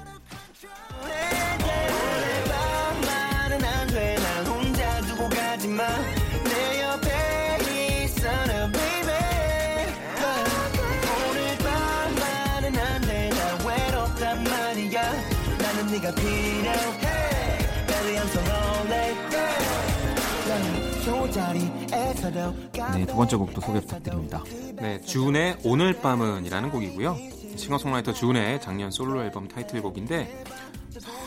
네, 22.93 23.06
두 23.06 23.15
번째 23.15 23.36
곡도 23.38 23.62
소개 23.62 23.80
부탁드립니다. 23.80 24.43
네, 24.76 25.02
준의 25.02 25.60
오늘 25.63 26.00
밤은이라는 26.00 26.69
곡이고요. 26.69 27.17
싱어송라이터 27.56 28.13
준의 28.13 28.62
작년 28.62 28.91
솔로 28.91 29.23
앨범 29.23 29.47
타이틀곡인데 29.47 30.43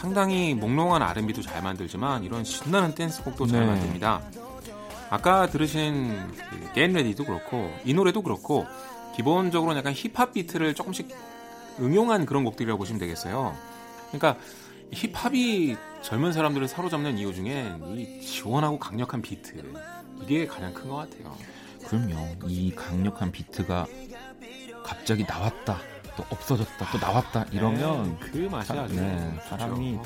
상당히 0.00 0.54
몽롱한 0.54 1.02
R&B도 1.02 1.42
잘 1.42 1.62
만들지만 1.62 2.24
이런 2.24 2.44
신나는 2.44 2.94
댄스곡도 2.94 3.46
잘 3.46 3.60
네. 3.60 3.66
만듭니다. 3.66 4.22
아까 5.10 5.48
들으신 5.48 6.16
그 6.28 6.72
Get 6.74 6.92
Ready도 6.92 7.24
그렇고 7.24 7.70
이 7.84 7.92
노래도 7.92 8.22
그렇고 8.22 8.66
기본적으로 9.16 9.76
약간 9.76 9.92
힙합 9.92 10.32
비트를 10.32 10.74
조금씩 10.74 11.14
응용한 11.80 12.26
그런 12.26 12.44
곡들이라고 12.44 12.78
보시면 12.78 13.00
되겠어요. 13.00 13.54
그러니까 14.12 14.40
힙합이 14.92 15.76
젊은 16.02 16.32
사람들을 16.32 16.66
사로잡는 16.68 17.18
이유 17.18 17.34
중에 17.34 17.72
이 17.96 18.22
시원하고 18.22 18.78
강력한 18.78 19.20
비트 19.22 19.62
이게 20.22 20.46
가장 20.46 20.72
큰 20.74 20.88
것 20.88 20.96
같아요. 20.96 21.37
그럼요. 21.88 22.35
이 22.46 22.74
강력한 22.74 23.33
비트가 23.33 23.87
갑자기 24.85 25.24
나왔다, 25.24 25.78
또 26.16 26.24
없어졌다, 26.30 26.90
또 26.92 26.98
나왔다 26.98 27.46
이러면 27.52 28.18
그 28.20 28.38
맛이 28.50 28.68
사- 28.68 28.83
아주 28.83 28.94
네. 28.94 29.35
사람이 29.48 29.98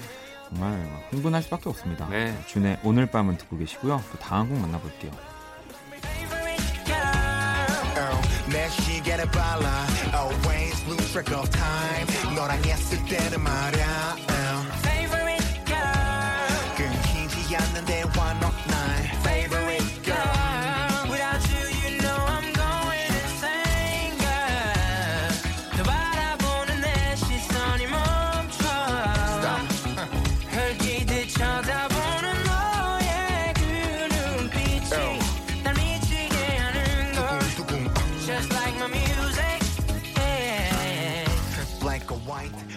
정말 0.49 0.79
막 0.91 1.03
흥분할 1.11 1.43
수밖에 1.43 1.69
없습니다. 1.69 2.09
네. 2.09 2.37
준의 2.47 2.79
오늘 2.85 3.07
밤은 3.07 3.37
듣고 3.39 3.57
계시고요. 3.59 4.03
또 4.13 4.19
다음 4.19 4.49
곡 4.49 4.59
만나볼게요. 4.59 5.11
내 8.51 8.69
시계를 8.69 9.25
빨라 9.31 9.87
Always 10.15 10.85
lose 10.85 11.09
track 11.13 11.35
of 11.37 11.49
time 11.51 12.35
너랑 12.37 12.63
했을 12.65 12.99
때는 13.07 13.41
말야 13.43 14.17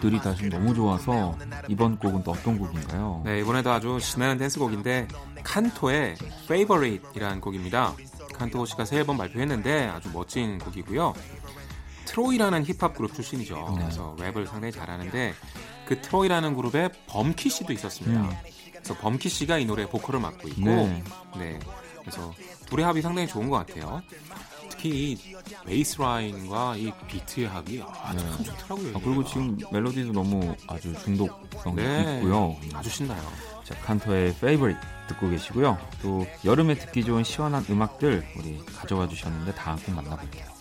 white 0.08 0.10
들이 0.10 0.20
다시 0.22 0.50
너무 0.50 0.74
좋아서 0.74 1.38
이번 1.68 1.98
곡은 1.98 2.24
또 2.24 2.32
어떤 2.32 2.58
곡인가요? 2.58 3.22
네, 3.26 3.40
이번에도 3.40 3.72
아주 3.72 4.00
신나는 4.00 4.38
댄스곡인데 4.38 5.08
칸토의 5.44 6.16
Favorite이라는 6.46 7.42
곡입니다. 7.42 7.94
칸토 8.34 8.66
씨가 8.66 8.86
새 8.86 8.98
앨범 8.98 9.18
발표했는데 9.18 9.88
아주 9.88 10.10
멋진 10.14 10.58
곡이고요. 10.60 11.14
트로이라는 12.06 12.64
힙합 12.66 12.96
그룹 12.96 13.14
출신이죠. 13.14 13.76
그래서 13.78 14.16
랩을 14.18 14.48
상당히 14.48 14.72
잘하는데 14.72 15.34
그 15.86 16.02
트로이라는 16.02 16.56
그룹에 16.56 16.90
범키 17.08 17.50
씨도 17.50 17.74
있었습니다. 17.74 18.22
음. 18.22 18.30
그래서 18.72 18.94
범키 18.96 19.28
씨가 19.28 19.58
이 19.58 19.66
노래 19.66 19.86
보컬을 19.88 20.20
맡고 20.22 20.48
있고, 20.50 20.66
네. 20.66 21.04
네. 21.38 21.60
그래서 22.00 22.34
둘의 22.68 22.86
합이 22.86 23.02
상당히 23.02 23.28
좋은 23.28 23.50
것 23.50 23.66
같아요. 23.66 24.02
특히 24.88 25.12
이 25.12 25.18
베이스 25.66 26.02
라인과 26.02 26.78
이 26.78 26.92
비트의 27.08 27.48
합이 27.48 27.82
아, 27.82 28.16
참 28.16 28.44
좋더라고요. 28.44 28.98
아, 28.98 29.02
그리고 29.04 29.24
지금 29.26 29.58
멜로디도 29.72 30.14
너무 30.14 30.56
아주 30.68 30.94
중독성이 31.04 31.76
네, 31.76 32.18
있고요. 32.18 32.56
아주 32.74 32.90
신나요. 32.90 33.22
자, 33.64 33.76
칸토의 33.82 34.30
Favorite 34.30 34.82
듣고 35.10 35.30
계시고요. 35.30 35.78
또 36.02 36.26
여름에 36.46 36.76
듣기 36.76 37.04
좋은 37.04 37.24
시원한 37.24 37.66
음악들 37.70 38.26
우리 38.38 38.58
가져와 38.66 39.08
주셨는데 39.08 39.54
다음 39.56 39.78
곡 39.78 39.96
만나볼게요. 39.96 40.57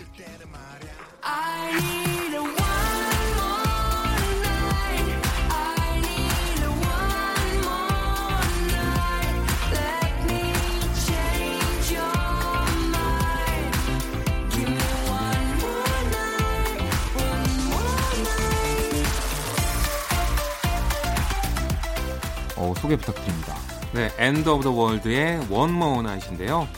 소개 22.81 22.97
부탁드립니다. 22.97 23.55
네, 23.93 24.11
of 24.51 24.63
the 24.63 24.77
World의 24.77 25.47
One 25.51 25.75
More 25.75 26.01
Night인데요. 26.01 26.69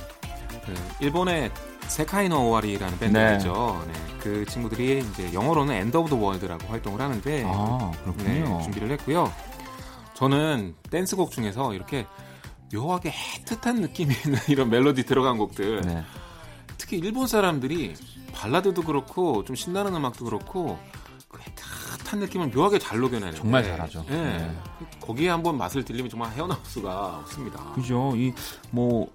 그 0.65 0.75
일본의 1.01 1.51
세카이노 1.89 2.49
오와리라는 2.49 2.99
밴드가 2.99 3.31
네. 3.31 3.37
있죠. 3.37 3.83
네, 3.87 3.93
그 4.21 4.45
친구들이 4.47 4.99
이제 5.11 5.33
영어로는 5.33 5.75
End 5.75 5.97
of 5.97 6.11
the 6.11 6.23
World라고 6.23 6.69
활동을 6.69 7.01
하는데 7.01 7.45
아, 7.47 7.91
네, 7.93 7.99
그렇군요. 8.03 8.63
준비를 8.63 8.91
했고요. 8.93 9.33
저는 10.15 10.75
댄스곡 10.91 11.31
중에서 11.31 11.75
이렇게 11.75 12.07
묘하게 12.73 13.11
애틋한 13.13 13.81
느낌이 13.81 14.15
있는 14.25 14.39
이런 14.49 14.69
멜로디 14.69 15.05
들어간 15.05 15.39
곡들 15.39 15.81
네. 15.83 16.05
특히 16.77 16.99
일본 16.99 17.27
사람들이 17.27 17.95
발라드도 18.33 18.83
그렇고 18.83 19.45
좀 19.45 19.57
신나는 19.57 19.95
음악도 19.95 20.25
그렇고 20.25 20.79
그 21.29 21.41
애틋한 22.09 22.18
느낌을 22.18 22.49
묘하게 22.49 22.79
잘 22.79 22.99
녹여내는 22.99 23.35
정말 23.35 23.64
잘하죠. 23.64 24.05
네. 24.09 24.16
네. 24.16 24.57
거기에 25.01 25.29
한번 25.29 25.57
맛을 25.59 25.85
들리면 25.85 26.11
정말 26.11 26.31
헤어나올 26.33 26.61
수가 26.64 27.18
없습니다. 27.21 27.73
그죠. 27.75 28.12
이 28.16 28.33
뭐 28.71 29.09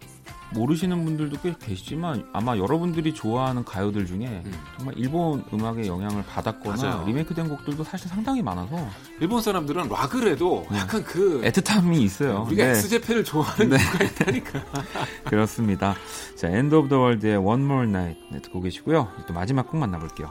모르시는 0.51 1.03
분들도 1.03 1.37
꽤 1.41 1.55
계시지만 1.59 2.29
아마 2.31 2.55
여러분들이 2.55 3.13
좋아하는 3.15 3.65
가요들 3.65 4.05
중에 4.05 4.27
음. 4.45 4.53
정말 4.77 4.95
일본 4.99 5.43
음악의 5.51 5.87
영향을 5.87 6.23
받았거나 6.27 6.75
맞아요. 6.75 7.07
리메이크된 7.07 7.49
곡들도 7.49 7.83
사실 7.83 8.07
상당히 8.07 8.43
많아서 8.43 8.87
일본 9.19 9.41
사람들은 9.41 9.89
락을 9.89 10.27
해도 10.27 10.65
약간 10.73 11.03
그 11.03 11.41
애틋함이 11.43 11.97
있어요. 12.01 12.43
우리가 12.47 12.65
네, 12.65 12.69
엑스제페를 12.71 13.23
좋아하는 13.23 13.71
이유가 13.79 14.03
있다니까. 14.03 14.63
그렇습니다. 15.25 15.95
자, 16.35 16.47
End 16.49 16.75
of 16.75 16.87
the 16.87 17.01
World의 17.01 17.37
One 17.37 17.63
More 17.63 17.87
Night 17.89 18.21
네, 18.31 18.39
듣고 18.41 18.61
계시고요. 18.61 19.07
또 19.27 19.33
마지막 19.33 19.67
곡 19.67 19.77
만나볼게요. 19.77 20.29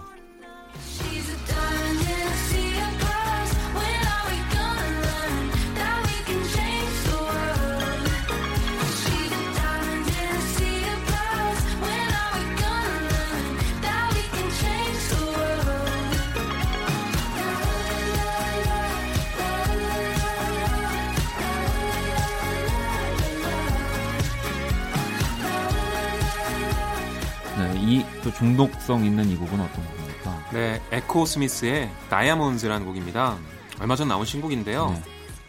중독성 28.56 29.04
있는 29.06 29.30
이 29.30 29.36
곡은 29.36 29.58
어떤 29.60 29.86
곡입니까? 29.86 30.50
네, 30.52 30.82
에코 30.90 31.24
스미스의 31.24 31.90
다이아몬드라는 32.10 32.84
곡입니다. 32.86 33.38
얼마 33.80 33.96
전 33.96 34.08
나온 34.08 34.26
신곡인데요. 34.26 34.90
네. 34.90 35.02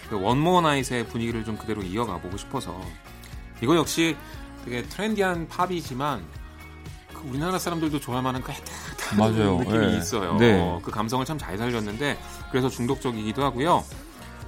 그 0.10 0.22
One 0.22 0.39
More 0.39 0.62
Night의 0.62 1.08
분위기를 1.08 1.44
좀 1.44 1.58
그대로 1.58 1.82
이어가 1.84 2.18
보고 2.20 2.38
싶어서 2.38 2.80
이거 3.62 3.76
역시 3.76 4.16
되게 4.64 4.84
trendy한 4.84 5.50
팝이지만 5.50 6.24
그 7.14 7.28
우리나라 7.28 7.60
사람들도 7.60 8.00
좋아할 8.00 8.24
만한 8.24 8.42
그 8.42 8.52
맞아요. 9.18 9.58
느낌이 9.58 9.78
네. 9.78 9.98
있어요. 9.98 10.38
네. 10.38 10.80
그 10.82 10.90
감성을 10.90 11.26
참 11.26 11.38
잘 11.38 11.58
살렸는데 11.58 12.18
그래서 12.52 12.70
중독적이기도 12.70 13.44
하고요. 13.44 13.84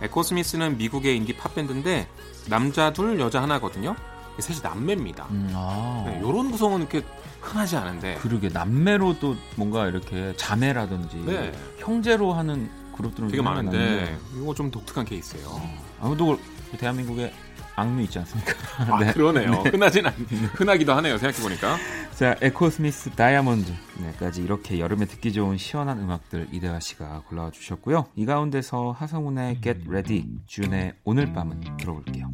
에코 0.02 0.24
스미스는 0.24 0.78
미국의 0.78 1.18
인디 1.18 1.36
팝 1.36 1.54
밴드인데 1.56 2.08
남자 2.48 2.94
둘 2.94 3.20
여자 3.20 3.42
하나거든요. 3.42 3.96
셋이 4.40 4.60
남매입니다. 4.62 5.26
음, 5.32 5.52
아. 5.54 6.04
네, 6.06 6.20
이런 6.20 6.52
구성은 6.52 6.80
이렇게 6.82 7.02
흔하지 7.46 7.78
않은데 7.78 8.16
그러게 8.16 8.50
남매로 8.50 9.20
또 9.20 9.36
뭔가 9.56 9.88
이렇게 9.88 10.34
자매라든지 10.36 11.18
네. 11.26 11.52
형제로 11.78 12.34
하는 12.34 12.70
그룹들은 12.96 13.30
되게 13.30 13.42
많은데 13.42 13.78
나는데 13.78 14.18
이거 14.42 14.54
좀 14.54 14.72
독특한 14.72 15.06
케이스예요. 15.06 15.62
아무도 16.02 16.40
그 16.72 16.78
대한민국에 16.78 17.32
악뮤 17.76 18.02
있지 18.04 18.20
않습니까? 18.20 18.54
아 18.78 19.00
네. 19.00 19.12
그러네요. 19.12 19.52
흔하진 19.52 20.06
않, 20.06 20.14
흔하기도 20.54 20.94
하네요. 20.94 21.18
생각해 21.18 21.44
보니까. 21.44 21.78
자, 22.16 22.38
에코 22.42 22.70
스미스 22.70 23.10
다이아몬드까지 23.10 24.42
이렇게 24.42 24.80
여름에 24.80 25.06
듣기 25.06 25.34
좋은 25.34 25.58
시원한 25.58 26.00
음악들 26.00 26.48
이대화 26.54 26.80
씨가 26.80 27.24
골라와 27.28 27.52
주셨고요. 27.52 28.06
이 28.16 28.26
가운데서 28.26 28.96
하성운의 28.98 29.60
Get 29.62 29.82
Ready, 29.90 30.26
준의 30.46 30.94
오늘 31.04 31.34
밤은 31.34 31.76
들어볼게요. 31.78 32.32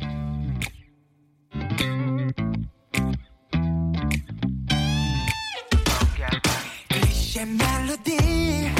클리셰 7.41 7.45
멜로디. 7.47 8.71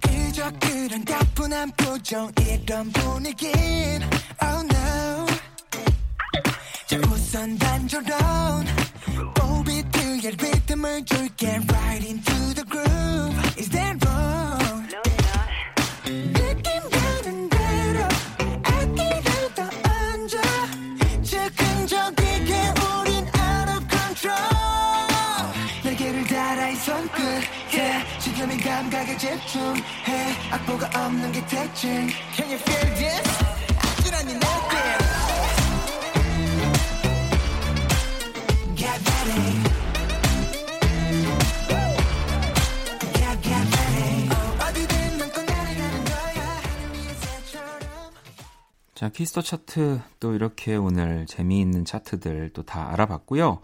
그저 0.00 0.50
그런 0.58 1.04
가뿐한 1.04 1.70
표정 1.76 2.32
이런 2.40 2.90
분위긴 2.92 3.52
Oh 4.42 4.66
no. 4.66 5.26
자 6.86 6.98
우선 7.08 7.56
단조로운 7.58 8.66
보비트의 9.34 10.32
리듬을 10.32 11.04
줄게. 11.04 11.60
Right 11.68 12.06
into 12.06 12.54
the 12.54 12.64
groove. 12.68 13.58
Is 13.58 13.70
that 13.70 14.04
wrong? 14.04 14.69
집중해. 29.20 30.32
악보가 30.50 30.86
없는 31.04 31.30
게 31.32 31.44
특징 31.44 32.08
Can 32.34 32.48
you 32.48 32.58
feel 32.58 32.94
this? 32.94 33.28
아찔한 33.98 34.30
이 34.30 34.32
느낌 34.32 34.40
Get 38.76 39.10
ready. 39.10 39.60
어, 41.20 41.50
자, 48.94 49.08
Kiss 49.10 49.27
the 49.27 49.40
차트 49.42 50.00
또 50.20 50.34
이렇게 50.34 50.76
오늘 50.76 51.26
재미있는 51.26 51.84
차트들 51.84 52.50
또 52.54 52.62
다 52.62 52.90
알아봤고요. 52.92 53.60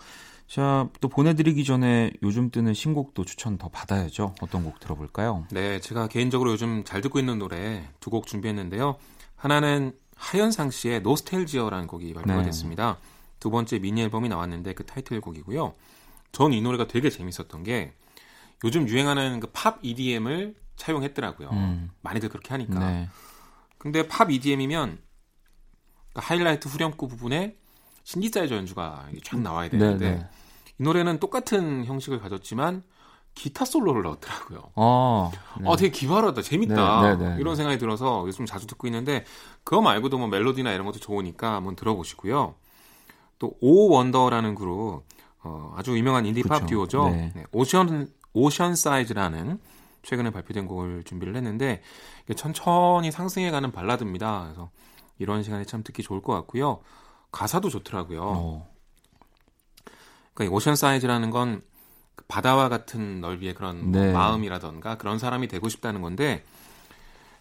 자, 0.49 0.89
또 1.01 1.09
보내드리기 1.09 1.65
전에 1.65 2.13
요즘 2.23 2.51
뜨는 2.51 2.73
신곡도 2.73 3.25
추천 3.25 3.59
더 3.59 3.69
받아야죠. 3.69 4.35
어떤 4.41 4.65
곡 4.65 4.79
들어볼까요? 4.81 5.47
네, 5.51 5.81
제가 5.81 6.07
개인적으로 6.09 6.53
요즘 6.53 6.85
잘 6.85 7.01
듣고 7.01 7.19
있는 7.19 7.39
노래 7.39 7.89
두 8.01 8.11
곡 8.11 8.27
준비했는데요. 8.27 8.97
하나는 9.35 9.93
하현상 10.15 10.71
씨의 10.71 11.03
노스텔지어라는 11.03 11.87
곡이 11.89 12.15
발표가 12.15 12.39
네. 12.39 12.45
됐습니다. 12.45 12.99
두 13.41 13.51
번째 13.51 13.79
미니 13.81 14.01
앨범이 14.03 14.29
나왔는데 14.29 14.73
그 14.75 14.87
타이틀곡이고요. 14.87 15.75
전 16.33 16.53
이 16.53 16.61
노래가 16.63 16.87
되게 16.87 17.11
재밌었던 17.11 17.65
게 17.65 17.93
요즘 18.65 18.89
유행하는 18.89 19.41
그 19.41 19.49
팝 19.53 19.79
EDM을 19.83 20.55
차용했더라고요. 20.77 21.49
음. 21.51 21.91
많이들 22.03 22.29
그렇게 22.29 22.51
하니까. 22.51 22.79
네. 22.79 23.09
근데 23.79 24.07
팝 24.07 24.31
EDM이면 24.31 24.99
그 26.15 26.21
하이라이트 26.23 26.69
후렴구 26.69 27.09
부분에 27.09 27.57
신디사이저 28.11 28.55
연주가 28.55 29.05
쫙 29.25 29.40
나와야 29.40 29.69
네, 29.69 29.77
되는데 29.79 30.11
네. 30.12 30.27
이 30.79 30.83
노래는 30.85 31.19
똑같은 31.19 31.85
형식을 31.85 32.21
가졌지만 32.21 32.85
기타 33.35 33.64
솔로를 33.64 34.03
넣었더라고요. 34.03 34.71
어, 34.77 35.33
네. 35.61 35.69
아, 35.69 35.77
되게 35.77 35.90
기발하다, 35.90 36.40
재밌다. 36.40 37.03
네, 37.03 37.16
네, 37.16 37.29
네. 37.35 37.40
이런 37.40 37.57
생각이 37.57 37.79
들어서 37.79 38.25
요즘 38.27 38.47
자주 38.47 38.69
듣고 38.69 38.87
있는데 38.87 39.25
그거 39.64 39.83
말고도 39.83 40.19
뭐 40.19 40.29
멜로디나 40.29 40.73
이런 40.73 40.87
것도 40.87 41.01
좋으니까 41.01 41.55
한번 41.57 41.75
들어보시고요. 41.75 42.55
또 43.40 43.53
오 43.61 43.90
원더라는 43.90 44.55
그룹 44.55 45.03
어, 45.42 45.75
아주 45.77 45.99
유명한 45.99 46.25
인디 46.27 46.42
팝 46.45 46.61
그쵸. 46.61 46.66
듀오죠. 46.66 47.09
네. 47.11 47.33
네, 47.35 47.45
오션 47.53 48.09
오션 48.33 48.77
사이즈라는 48.77 49.59
최근에 50.05 50.31
발표된 50.31 50.69
곡을 50.69 51.03
준비를 51.03 51.35
했는데 51.35 51.83
천천히 52.37 53.11
상승해가는 53.11 53.73
발라드입니다. 53.73 54.45
그래서 54.45 54.71
이런 55.19 55.42
시간에 55.42 55.64
참 55.64 55.83
듣기 55.83 56.05
좋을 56.05 56.23
것 56.23 56.33
같고요. 56.35 56.81
가사도 57.33 57.69
좋더라고요. 57.69 58.23
어, 58.23 58.77
그러니까 60.35 60.45
이 60.45 60.55
오션 60.55 60.77
사이즈라는 60.77 61.31
건그 61.31 62.25
바다와 62.29 62.69
같은 62.69 63.21
넓이의 63.21 63.55
그런 63.55 63.91
뭐 63.91 64.01
네. 64.01 64.12
마음이라던가 64.12 64.97
그런 64.99 65.19
사람이 65.19 65.49
되고 65.49 65.69
싶다는 65.69 66.03
건데 66.03 66.45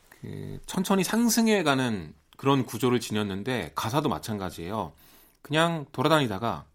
그 0.10 0.60
천천히 0.66 1.04
상승해 1.04 1.64
가는 1.64 2.14
그런 2.38 2.66
구조를 2.66 3.00
지녔는데 3.00 3.72
가사도 3.76 4.10
마찬가지예요. 4.10 4.94
그냥 5.42 5.86
돌아다니다가 5.92 6.66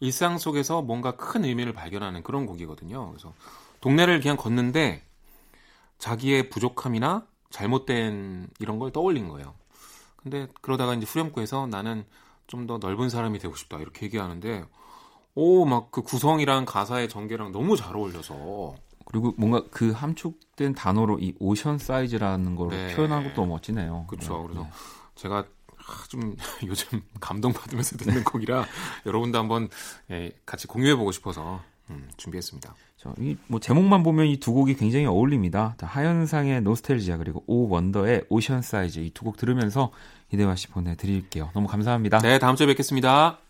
일상 0.00 0.38
속에서 0.38 0.82
뭔가 0.82 1.16
큰 1.16 1.44
의미를 1.44 1.72
발견하는 1.72 2.22
그런 2.22 2.46
곡이거든요. 2.46 3.08
그래서 3.10 3.34
동네를 3.80 4.20
그냥 4.20 4.36
걷는데 4.36 5.02
자기의 5.98 6.50
부족함이나 6.50 7.26
잘못된 7.50 8.48
이런 8.58 8.78
걸 8.78 8.92
떠올린 8.92 9.28
거예요. 9.28 9.54
근데 10.16 10.48
그러다가 10.60 10.94
이제 10.94 11.06
후렴구에서 11.06 11.66
나는 11.68 12.04
좀 12.46 12.66
더 12.66 12.78
넓은 12.78 13.08
사람이 13.10 13.38
되고 13.38 13.54
싶다 13.56 13.78
이렇게 13.78 14.06
얘기하는데 14.06 14.64
오 15.34 15.64
막 15.66 15.90
그 15.90 16.02
구성이랑 16.02 16.64
가사의 16.64 17.08
전개랑 17.08 17.52
너무 17.52 17.76
잘 17.76 17.94
어울려서 17.96 18.74
그리고 19.04 19.34
뭔가 19.36 19.62
그 19.70 19.92
함축된 19.92 20.74
단어로 20.74 21.18
이 21.20 21.34
Ocean 21.38 21.78
Size라는 21.78 22.56
걸 22.56 22.68
네. 22.70 22.94
표현한 22.96 23.22
것도 23.24 23.34
너무 23.36 23.48
멋지네요. 23.54 24.06
그렇죠. 24.08 24.38
네, 24.38 24.42
그래서 24.44 24.62
네. 24.62 24.70
제가 25.14 25.38
아, 25.38 26.04
좀 26.08 26.34
요즘 26.66 27.02
감동받으면서 27.20 27.96
듣는 27.98 28.24
곡이라 28.24 28.64
여러분도 29.06 29.38
한번 29.38 29.68
예, 30.10 30.32
같이 30.44 30.66
공유해 30.66 30.96
보고 30.96 31.12
싶어서 31.12 31.60
음, 31.90 32.10
준비했습니다. 32.16 32.74
저, 32.96 33.12
이, 33.20 33.36
뭐, 33.46 33.60
제목만 33.60 34.02
보면 34.02 34.26
이 34.26 34.38
두 34.38 34.52
곡이 34.52 34.74
굉장히 34.76 35.04
어울립니다. 35.06 35.74
자, 35.78 35.86
하현상의 35.86 36.62
노스텔지아, 36.62 37.18
그리고 37.18 37.44
오 37.46 37.68
원더의 37.68 38.24
Ocean 38.30 38.62
Size, 38.62 39.00
이 39.00 39.10
두 39.10 39.24
곡 39.24 39.36
들으면서 39.36 39.90
이대화 40.32 40.56
씨 40.56 40.68
보내드릴게요. 40.68 41.50
너무 41.54 41.66
감사합니다. 41.68 42.18
네, 42.18 42.38
다음 42.38 42.56
주에 42.56 42.66
뵙겠습니다. 42.66 43.45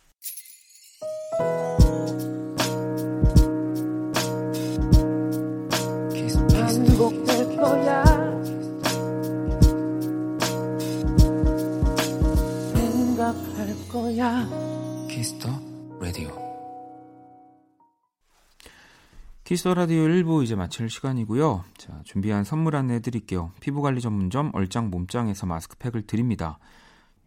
키스 19.47 19.64
더 19.64 19.75
라디오 19.75 20.03
1부 20.03 20.43
이제 20.43 20.57
마칠 20.57 20.91
시간이고요. 20.91 21.65
자, 21.79 22.01
준비한 22.03 22.43
선물 22.43 22.75
안내 22.75 22.95
해드릴게요. 22.95 23.53
피부관리 23.61 24.01
전문점 24.01 24.51
얼짱 24.53 24.91
몸짱에서 24.91 25.47
마스크팩을 25.47 26.09
드립니다. 26.09 26.59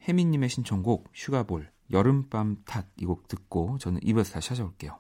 혜민님의 0.06 0.50
신청곡 0.50 1.08
슈가볼 1.14 1.72
여름밤 1.94 2.58
탓 2.66 2.88
이 2.98 3.06
곡 3.06 3.30
듣고 3.30 3.78
저는 3.80 4.02
입에서 4.04 4.34
다시 4.34 4.50
찾아올게요. 4.50 5.00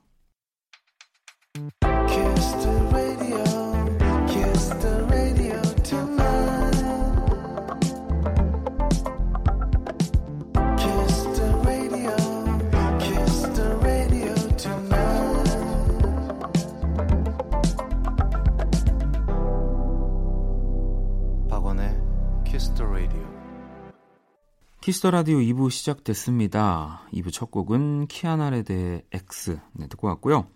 키스터 24.89 25.11
라디오 25.11 25.37
2부 25.37 25.69
시작됐습니다. 25.69 27.03
2부 27.13 27.31
첫 27.31 27.51
곡은 27.51 28.07
키아나 28.07 28.51
레데의 28.51 29.03
X 29.11 29.59
네, 29.73 29.85
듣고 29.87 30.07
왔고요. 30.07 30.47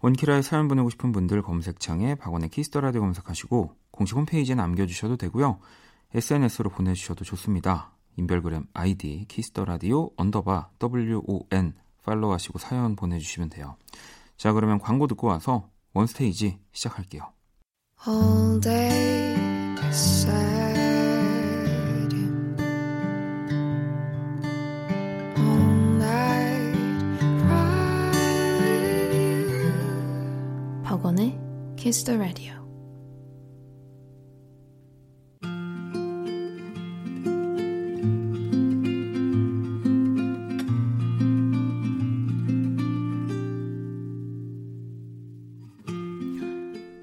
원키라에 0.00 0.40
사연 0.40 0.66
보내고 0.66 0.88
싶은 0.88 1.12
분들 1.12 1.42
검색창에 1.42 2.14
박원의 2.14 2.48
키스 2.48 2.68
더 2.68 2.80
라디오 2.80 3.02
검색하시고 3.02 3.74
공식 3.90 4.16
홈페이지에 4.16 4.54
남겨주셔도 4.54 5.18
되고요. 5.18 5.58
SNS로 6.14 6.70
보내주셔도 6.70 7.26
좋습니다. 7.26 7.92
인별그램 8.16 8.64
아이디 8.72 9.26
키스 9.28 9.52
더 9.52 9.66
라디오 9.66 10.08
언더바 10.16 10.70
WON 10.82 11.74
팔로우하시고 12.02 12.58
사연 12.58 12.96
보내주시면 12.96 13.50
돼요. 13.50 13.76
자 14.38 14.54
그러면 14.54 14.78
광고 14.78 15.06
듣고 15.06 15.26
와서 15.26 15.68
원스테이지 15.92 16.60
시작할게요. 16.72 17.30
All 18.08 18.58
day 18.58 19.15
Kiss 31.86 32.04
the 32.04 32.18
Radio. 32.18 32.52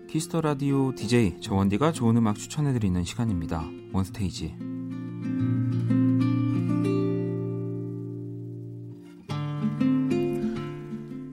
키스터 0.09 0.41
라디오 0.41 0.93
DJ 0.93 1.39
저원디가 1.39 1.93
좋은 1.93 2.17
음악 2.17 2.35
추천해드리는 2.35 3.05
시간입니다. 3.05 3.63
원스테이지. 3.93 4.55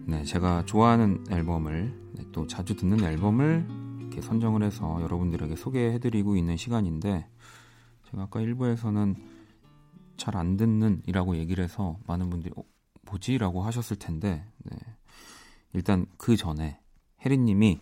네, 0.07 0.23
제가 0.23 0.65
좋아하는 0.67 1.25
앨범을 1.33 1.93
네, 1.93 2.00
또 2.33 2.47
자주 2.47 2.77
듣는 2.77 3.03
앨범을 3.03 3.67
이렇게 4.01 4.21
선정을 4.21 4.63
해서 4.63 5.01
여러분들에게 5.03 5.57
소개해드리고 5.57 6.37
있는 6.37 6.57
시간인데 6.57 7.29
제가 8.11 8.25
아까 8.25 8.41
일부에서는 8.41 9.17
잘 10.17 10.37
안 10.37 10.57
듣는 10.57 11.03
이라고 11.07 11.37
얘기를 11.37 11.65
해서 11.65 11.99
많은 12.07 12.29
분들이 12.29 12.53
어, 12.57 12.63
뭐지 13.03 13.39
라고 13.39 13.63
하셨을 13.63 13.97
텐데 13.97 14.45
네. 14.59 14.77
일단 15.73 16.07
그 16.19 16.37
전에 16.37 16.79
혜리님이 17.25 17.81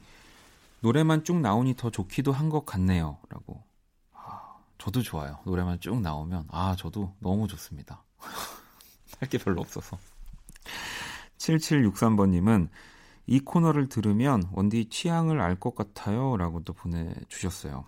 노래만 0.80 1.24
쭉 1.24 1.40
나오니 1.40 1.74
더 1.74 1.90
좋기도 1.90 2.30
한 2.32 2.48
것 2.48 2.64
같네요. 2.64 3.18
라고. 3.28 3.64
아, 4.12 4.54
저도 4.78 5.02
좋아요. 5.02 5.40
노래만 5.44 5.80
쭉 5.80 6.00
나오면. 6.00 6.46
아, 6.50 6.76
저도 6.76 7.16
너무 7.18 7.48
좋습니다. 7.48 8.04
할 9.18 9.28
게 9.28 9.38
별로 9.38 9.60
없어서. 9.60 9.98
7763번님은 11.38 12.68
이 13.28 13.40
코너를 13.40 13.88
들으면 13.88 14.42
원디 14.52 14.86
취향을 14.88 15.40
알 15.40 15.56
것 15.60 15.74
같아요. 15.74 16.36
라고 16.36 16.62
또 16.64 16.72
보내주셨어요. 16.72 17.84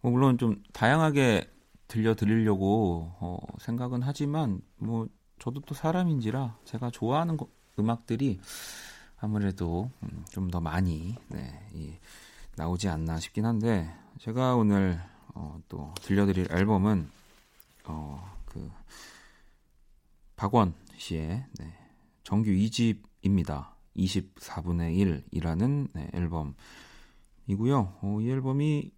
뭐 0.00 0.12
물론 0.12 0.38
좀 0.38 0.62
다양하게 0.72 1.50
들려드리려고 1.88 3.12
어, 3.20 3.38
생각은 3.60 4.02
하지만 4.02 4.60
뭐 4.76 5.06
저도 5.38 5.60
또 5.60 5.74
사람인지라 5.74 6.58
제가 6.64 6.90
좋아하는 6.90 7.36
거- 7.36 7.48
음악들이 7.78 8.40
아무래도 9.18 9.90
음, 10.02 10.24
좀더 10.30 10.60
많이 10.60 11.16
네, 11.28 11.68
이, 11.72 11.92
나오지 12.56 12.88
않나 12.88 13.18
싶긴 13.18 13.44
한데 13.46 13.92
제가 14.18 14.54
오늘 14.56 15.00
어, 15.34 15.60
또 15.68 15.92
들려드릴 16.02 16.52
앨범은 16.52 17.08
어, 17.84 18.36
그 18.46 18.70
박원 20.36 20.74
씨의 20.96 21.44
네, 21.58 21.74
정규 22.22 22.50
2집입니다. 22.50 23.77
24분의 23.96 25.24
1이라는 25.32 25.88
네, 25.94 26.08
앨범이고요. 26.12 27.98
어, 28.02 28.18
이 28.20 28.30
앨범이 28.30 28.90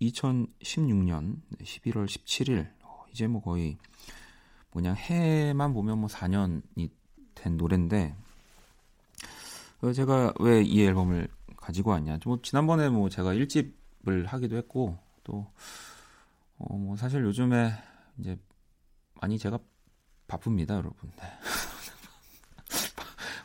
2016년 0.00 1.40
11월 1.60 2.06
17일 2.06 2.70
어, 2.82 3.04
이제 3.12 3.26
뭐 3.26 3.42
거의 3.42 3.76
그냥 4.70 4.94
해만 4.96 5.72
보면 5.72 5.98
뭐 5.98 6.08
4년이 6.08 6.90
된 7.34 7.56
노래인데 7.56 8.14
어, 9.82 9.92
제가 9.92 10.32
왜 10.40 10.62
이 10.62 10.82
앨범을 10.82 11.28
가지고 11.56 11.90
왔냐? 11.90 12.18
뭐 12.24 12.40
지난번에 12.42 12.88
뭐 12.88 13.08
제가 13.08 13.34
1집을 13.34 14.26
하기도 14.26 14.56
했고 14.56 14.98
또 15.24 15.46
어, 16.58 16.76
뭐 16.76 16.96
사실 16.96 17.22
요즘에 17.24 17.72
이제 18.18 18.38
많이 19.20 19.38
제가 19.38 19.58
바쁩니다, 20.26 20.74
여러분. 20.74 21.10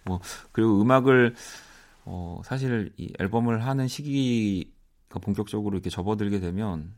네. 0.05 0.09
뭐 0.09 0.19
그리고 0.51 0.81
음악을 0.81 1.35
어 2.05 2.41
사실 2.45 2.93
이 2.97 3.13
앨범을 3.19 3.65
하는 3.65 3.87
시기가 3.87 5.19
본격적으로 5.19 5.75
이렇게 5.75 5.89
접어들게 5.89 6.39
되면 6.39 6.95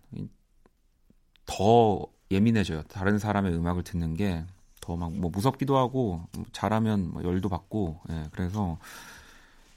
더 1.46 2.06
예민해져요. 2.32 2.84
다른 2.84 3.20
사람의 3.20 3.54
음악을 3.54 3.84
듣는 3.84 4.16
게 4.16 4.46
더 4.82 4.98
막 4.98 5.12
뭐 5.14 5.30
무섭기도 5.32 5.78
하고 5.78 6.28
잘하면 6.52 7.12
뭐 7.14 7.24
열도 7.24 7.48
받고 7.48 8.02
예, 8.10 8.26
그래서 8.32 8.78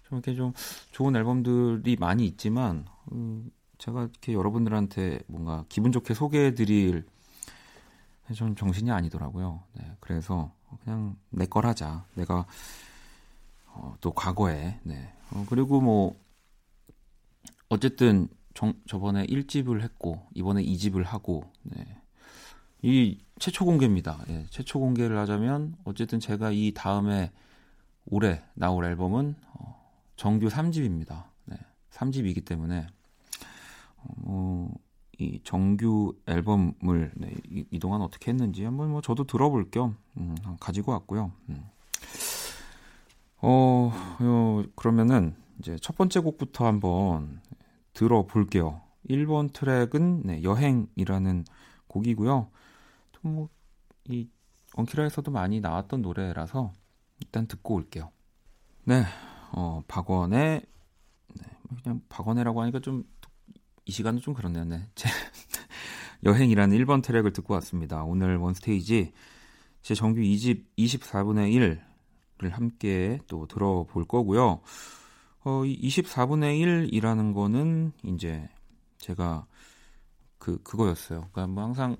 좀 0.08 0.18
이렇게 0.18 0.34
좀 0.34 0.52
좋은 0.90 1.14
앨범들이 1.14 1.96
많이 1.96 2.26
있지만 2.26 2.86
음, 3.12 3.50
제가 3.78 4.02
이렇게 4.02 4.32
여러분들한테 4.32 5.20
뭔가 5.28 5.64
기분 5.68 5.92
좋게 5.92 6.12
소개해드릴 6.14 7.04
좀 8.34 8.56
정신이 8.56 8.90
아니더라고요. 8.90 9.62
네, 9.74 9.84
그래서 10.00 10.50
그냥 10.82 11.16
내 11.30 11.46
걸 11.46 11.66
하자. 11.66 12.04
내가 12.14 12.44
어, 13.76 13.96
또 14.00 14.12
과거에 14.12 14.78
네. 14.82 15.12
어, 15.30 15.44
그리고 15.48 15.80
뭐 15.80 16.16
어쨌든 17.68 18.28
정, 18.54 18.74
저번에 18.86 19.26
1집을 19.26 19.82
했고 19.82 20.26
이번에 20.34 20.62
2집을 20.62 21.04
하고 21.04 21.44
네. 21.62 21.84
이 22.82 23.18
최초 23.38 23.64
공개입니다. 23.64 24.24
예, 24.28 24.46
최초 24.50 24.80
공개를 24.80 25.18
하자면 25.18 25.76
어쨌든 25.84 26.20
제가 26.20 26.52
이 26.52 26.72
다음에 26.74 27.32
올해 28.06 28.42
나올 28.54 28.84
앨범은 28.84 29.34
어, 29.52 29.90
정규 30.16 30.48
3집입니다. 30.48 31.24
네, 31.46 31.56
3집이기 31.90 32.44
때문에 32.44 32.86
어, 33.98 34.70
이 35.18 35.40
정규 35.42 36.14
앨범을 36.26 37.12
네, 37.16 37.34
이, 37.48 37.78
동안 37.78 38.02
어떻게 38.02 38.30
했는지 38.30 38.64
한번 38.64 38.90
뭐 38.90 39.00
저도 39.00 39.24
들어볼 39.24 39.70
겸 39.70 39.96
음, 40.16 40.34
가지고 40.60 40.92
왔고요. 40.92 41.32
음. 41.48 41.64
어, 43.38 43.92
어, 44.20 44.62
그러면은 44.74 45.34
이제 45.58 45.76
첫 45.80 45.96
번째 45.96 46.20
곡부터 46.20 46.66
한번 46.66 47.40
들어볼게요. 47.92 48.82
1번 49.08 49.52
트랙은 49.52 50.22
네, 50.24 50.42
여행이라는 50.42 51.44
곡이고요. 51.88 52.50
또 53.12 53.28
뭐 53.28 53.48
이 54.08 54.28
원키라에서도 54.76 55.30
많이 55.32 55.60
나왔던 55.60 56.02
노래라서 56.02 56.72
일단 57.20 57.46
듣고 57.48 57.74
올게요. 57.74 58.12
네, 58.84 59.04
어, 59.52 59.82
박원의 59.88 60.62
네, 61.34 61.44
그냥 61.82 62.00
박원의라고 62.08 62.62
하니까 62.62 62.80
좀 62.80 63.04
이 63.88 63.92
시간은 63.92 64.20
좀 64.20 64.34
그렇네요. 64.34 64.64
네. 64.64 64.88
여행이라는 66.24 66.76
1번 66.78 67.02
트랙을 67.02 67.32
듣고 67.32 67.54
왔습니다. 67.54 68.02
오늘 68.02 68.36
원스테이지 68.36 69.12
제 69.82 69.94
정규 69.94 70.20
2집 70.20 70.64
24분의 70.76 71.52
1 71.52 71.80
을 72.42 72.50
함께 72.50 73.18
또 73.28 73.46
들어볼 73.46 74.04
거고요. 74.04 74.60
어, 75.44 75.62
24분의 75.64 76.60
1이라는 76.60 77.32
거는 77.32 77.92
이제 78.04 78.46
제가 78.98 79.46
그 80.38 80.62
그거였어요. 80.62 81.28
그러니까 81.32 81.46
뭐 81.46 81.64
항상 81.64 81.96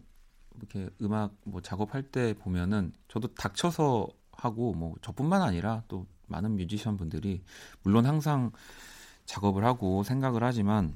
이렇게 0.56 0.90
음악 1.00 1.34
뭐 1.44 1.62
작업할 1.62 2.02
때 2.02 2.34
보면은 2.34 2.92
저도 3.08 3.28
닥쳐서 3.34 4.08
하고 4.32 4.74
뭐 4.74 4.94
저뿐만 5.00 5.42
아니라 5.42 5.82
또 5.88 6.06
많은 6.26 6.56
뮤지션 6.56 6.96
분들이 6.96 7.42
물론 7.82 8.04
항상 8.04 8.50
작업을 9.24 9.64
하고 9.64 10.02
생각을 10.02 10.44
하지만 10.44 10.94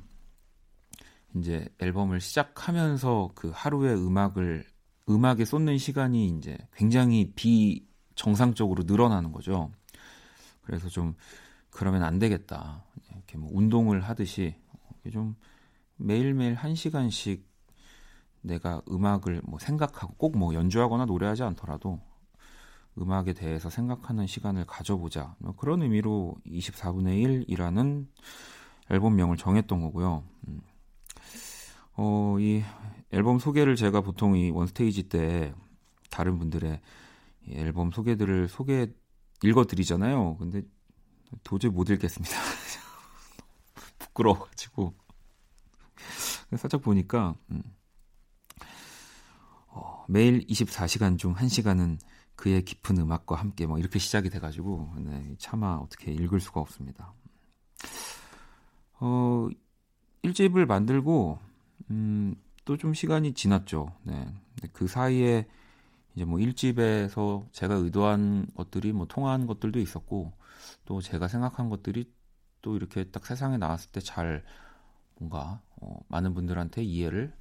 이제 1.34 1.66
앨범을 1.78 2.20
시작하면서 2.20 3.32
그 3.34 3.50
하루의 3.54 3.94
음악을 3.94 4.66
음악에 5.08 5.44
쏟는 5.44 5.78
시간이 5.78 6.28
이제 6.28 6.58
굉장히 6.74 7.32
비 7.34 7.89
정상적으로 8.20 8.82
늘어나는 8.86 9.32
거죠. 9.32 9.70
그래서 10.60 10.90
좀 10.90 11.14
그러면 11.70 12.02
안 12.02 12.18
되겠다. 12.18 12.84
이렇게 13.14 13.38
뭐 13.38 13.48
운동을 13.50 14.02
하듯이 14.02 14.54
좀 15.10 15.36
매일매일 15.96 16.54
한 16.54 16.74
시간씩 16.74 17.48
내가 18.42 18.82
음악을 18.90 19.40
뭐 19.44 19.58
생각하고 19.58 20.12
꼭 20.16 20.36
뭐 20.36 20.52
연주하거나 20.52 21.06
노래하지 21.06 21.44
않더라도 21.44 21.98
음악에 22.98 23.32
대해서 23.32 23.70
생각하는 23.70 24.26
시간을 24.26 24.66
가져보자. 24.66 25.34
뭐 25.38 25.54
그런 25.56 25.80
의미로 25.80 26.34
24분의 26.46 27.46
1이라는 27.48 28.06
앨범명을 28.90 29.38
정했던 29.38 29.80
거고요. 29.80 30.24
음. 30.46 30.60
어, 31.96 32.36
이 32.38 32.62
앨범 33.12 33.38
소개를 33.38 33.76
제가 33.76 34.02
보통 34.02 34.36
이 34.36 34.50
원스테이지 34.50 35.04
때 35.04 35.54
다른 36.10 36.38
분들의 36.38 36.80
앨범 37.48 37.90
소개들을 37.90 38.48
소개 38.48 38.88
읽어드리잖아요. 39.42 40.36
근데 40.38 40.62
도저히 41.42 41.70
못 41.70 41.88
읽겠습니다. 41.90 42.34
부끄러워가지고. 43.98 44.94
살짝 46.56 46.82
보니까, 46.82 47.36
음. 47.50 47.62
어, 49.68 50.04
매일 50.08 50.44
24시간 50.46 51.16
중 51.16 51.34
1시간은 51.34 51.98
그의 52.34 52.64
깊은 52.64 52.98
음악과 52.98 53.36
함께 53.36 53.66
뭐 53.66 53.78
이렇게 53.78 53.98
시작이 53.98 54.30
돼가지고, 54.30 54.94
네, 54.98 55.34
차마 55.38 55.74
어떻게 55.74 56.12
읽을 56.12 56.40
수가 56.40 56.60
없습니다. 56.60 57.14
어, 58.98 59.48
1집을 60.24 60.66
만들고, 60.66 61.38
음, 61.90 62.34
또 62.64 62.76
좀 62.76 62.94
시간이 62.94 63.34
지났죠. 63.34 63.92
네. 64.04 64.32
그 64.72 64.86
사이에 64.86 65.46
이제 66.14 66.24
뭐 66.24 66.38
1집에서 66.38 67.46
제가 67.52 67.74
의도한 67.74 68.46
것들이 68.56 68.92
뭐 68.92 69.06
통한 69.06 69.46
것들도 69.46 69.78
있었고, 69.80 70.32
또 70.84 71.00
제가 71.00 71.28
생각한 71.28 71.68
것들이 71.68 72.12
또 72.62 72.76
이렇게 72.76 73.04
딱 73.04 73.24
세상에 73.26 73.56
나왔을 73.58 73.90
때 73.92 74.00
잘 74.00 74.44
뭔가 75.18 75.60
어, 75.80 75.98
많은 76.08 76.34
분들한테 76.34 76.82
이해를 76.82 77.32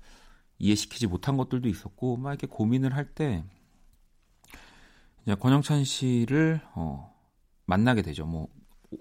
이해시키지 0.59 1.07
못한 1.07 1.37
것들도 1.37 1.67
있었고 1.69 2.17
막 2.17 2.31
이렇게 2.31 2.47
고민을 2.47 2.95
할 2.95 3.13
때 3.13 3.43
이제 5.23 5.35
권영찬 5.35 5.83
씨를 5.85 6.61
어, 6.75 7.13
만나게 7.65 8.01
되죠. 8.01 8.25
뭐 8.25 8.47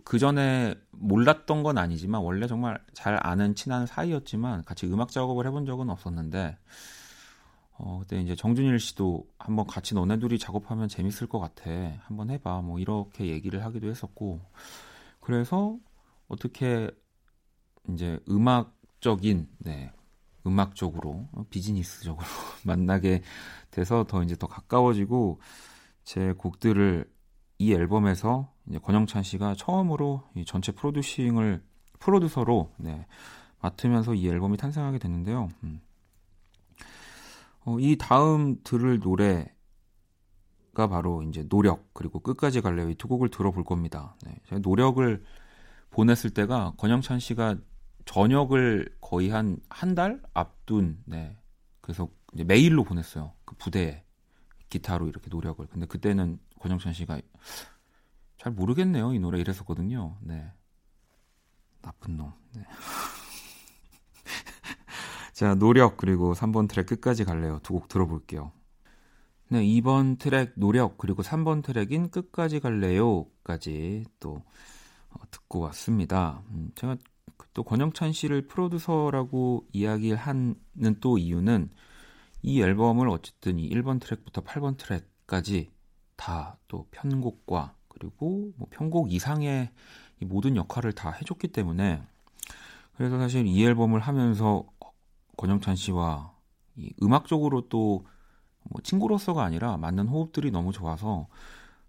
그 0.05 0.19
전에 0.19 0.75
몰랐던 0.91 1.63
건 1.63 1.79
아니지만 1.79 2.21
원래 2.21 2.47
정말 2.47 2.79
잘 2.93 3.19
아는 3.27 3.55
친한 3.55 3.87
사이였지만 3.87 4.65
같이 4.65 4.87
음악 4.87 5.11
작업을 5.11 5.47
해본 5.47 5.67
적은 5.67 5.89
없었는데 5.91 6.59
어, 7.79 8.01
그때 8.01 8.21
이제 8.21 8.35
정준일 8.35 8.79
씨도 8.81 9.25
한번 9.39 9.67
같이 9.67 9.95
너네 9.95 10.19
둘이 10.19 10.39
작업하면 10.39 10.89
재밌을 10.89 11.29
것 11.29 11.39
같아. 11.39 11.71
한번 12.03 12.31
해봐. 12.31 12.63
뭐 12.63 12.79
이렇게 12.79 13.29
얘기를 13.29 13.65
하기도 13.65 13.89
했었고 13.89 14.41
그래서 15.21 15.79
어떻게 16.27 16.91
이제 17.89 18.19
음악적인 18.29 19.49
네, 19.59 19.93
음악적으로 20.47 21.29
비즈니스적으로 21.51 22.27
만나게 22.65 23.23
돼서 23.71 24.05
더 24.05 24.23
이제 24.23 24.35
더 24.37 24.47
가까워지고 24.47 25.41
제 26.03 26.33
곡들을 26.33 27.09
이 27.59 27.73
앨범에서 27.73 28.53
이제 28.69 28.79
권영찬 28.79 29.23
씨가 29.23 29.55
처음으로 29.55 30.23
이 30.35 30.45
전체 30.45 30.73
프로듀싱을 30.73 31.63
프로듀서로 32.01 32.73
네, 32.77 33.07
맡으면서 33.61 34.15
이 34.15 34.29
앨범이 34.29 34.57
탄생하게 34.57 34.99
됐는데요. 34.99 35.49
음. 35.65 35.81
어, 37.69 37.79
이 37.81 37.97
다음 37.97 38.57
들을 38.65 38.99
노래가 39.01 39.53
바로 40.89 41.23
이제 41.23 41.47
노력 41.49 41.93
그리고 41.95 42.21
끝까지 42.21 42.61
갈래요 42.61 42.91
이 42.91 42.95
두 42.95 43.09
곡을 43.09 43.29
들어볼 43.31 43.65
겁니다. 43.65 44.17
네, 44.25 44.37
제가 44.49 44.61
노력을 44.61 45.23
보냈을 45.91 46.31
때가 46.31 46.75
권영찬 46.79 47.19
씨가 47.21 47.57
저녁을 48.05 48.97
거의 49.01 49.29
한 49.31 49.59
한 49.71 49.95
달 49.95 50.23
앞둔 50.35 51.03
네. 51.05 51.37
그래서 51.81 52.09
메일로 52.33 52.85
보냈어요. 52.85 53.33
그 53.45 53.55
부대에 53.57 54.05
기타로 54.71 55.09
이렇게 55.09 55.29
노력을. 55.31 55.67
근데 55.67 55.87
그때는 55.87 56.39
권영찬 56.61 56.93
씨가 56.93 57.21
잘 58.37 58.53
모르겠네요. 58.53 59.13
이 59.15 59.19
노래 59.19 59.41
이랬었거든요. 59.41 60.17
네. 60.21 60.51
나쁜 61.83 62.17
놈. 62.17 62.33
네. 62.55 62.63
자, 65.39 65.55
노력 65.55 65.97
그리고 65.97 66.35
3번 66.35 66.69
트랙 66.69 66.87
끝까지 66.87 67.25
갈래요. 67.25 67.61
두 67.63 67.75
곡 67.75 67.87
들어볼게요. 67.87 68.51
네, 69.51 69.63
2번 69.65 70.19
트랙 70.19 70.55
노력 70.57 70.99
그리고 70.99 71.23
3번 71.23 71.63
트랙인 71.63 72.11
끝까지 72.11 72.59
갈래요까지 72.59 74.05
또 74.19 74.43
어, 75.11 75.21
듣고 75.31 75.61
왔습니다. 75.61 76.43
음, 76.51 76.73
제가 76.75 76.97
또 77.55 77.63
권영찬 77.63 78.13
씨를 78.13 78.49
프로듀서라고 78.49 79.65
이야기를 79.73 80.17
하는 80.17 80.57
또 81.01 81.19
이유는 81.19 81.71
이 82.43 82.61
앨범을 82.61 83.09
어쨌든 83.09 83.61
이 83.61 83.71
1번 83.71 84.01
트랙부터 84.01 84.43
8번 84.43 84.77
트랙까지 84.77 85.71
다 86.17 86.57
또 86.67 86.89
편곡과 86.91 87.77
그리고 87.89 88.51
뭐 88.57 88.67
편곡 88.73 89.13
이상의 89.13 89.71
이 90.21 90.25
모든 90.25 90.57
역할을 90.57 90.93
다 90.95 91.13
해줬기 91.13 91.49
때문에 91.49 92.03
그래서 92.97 93.19
사실 93.19 93.47
이 93.47 93.65
앨범을 93.65 94.01
하면서 94.01 94.67
권영찬 95.39 95.77
씨와 95.77 96.35
이 96.77 96.93
음악적으로 97.03 97.69
또 97.69 98.05
뭐 98.71 98.81
친구로서가 98.83 99.43
아니라 99.45 99.77
맞는 99.79 100.09
호흡들이 100.09 100.51
너무 100.51 100.73
좋아서 100.73 101.27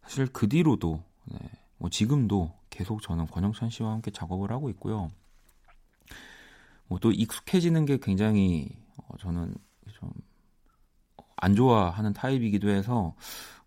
사실 0.04 0.28
그 0.28 0.48
뒤로도 0.48 1.04
네, 1.26 1.38
뭐 1.78 1.90
지금도 1.90 2.54
계속 2.70 3.02
저는 3.02 3.28
권영찬 3.28 3.70
씨와 3.70 3.92
함께 3.92 4.12
작업을 4.12 4.52
하고 4.52 4.70
있고요. 4.70 5.10
뭐 6.88 7.00
또 7.00 7.12
익숙해지는 7.12 7.86
게 7.86 7.98
굉장히 8.02 8.70
어, 8.98 9.18
저는 9.20 9.56
좀 9.94 10.10
안 11.42 11.56
좋아하는 11.56 12.14
타입이기도 12.14 12.70
해서 12.70 13.16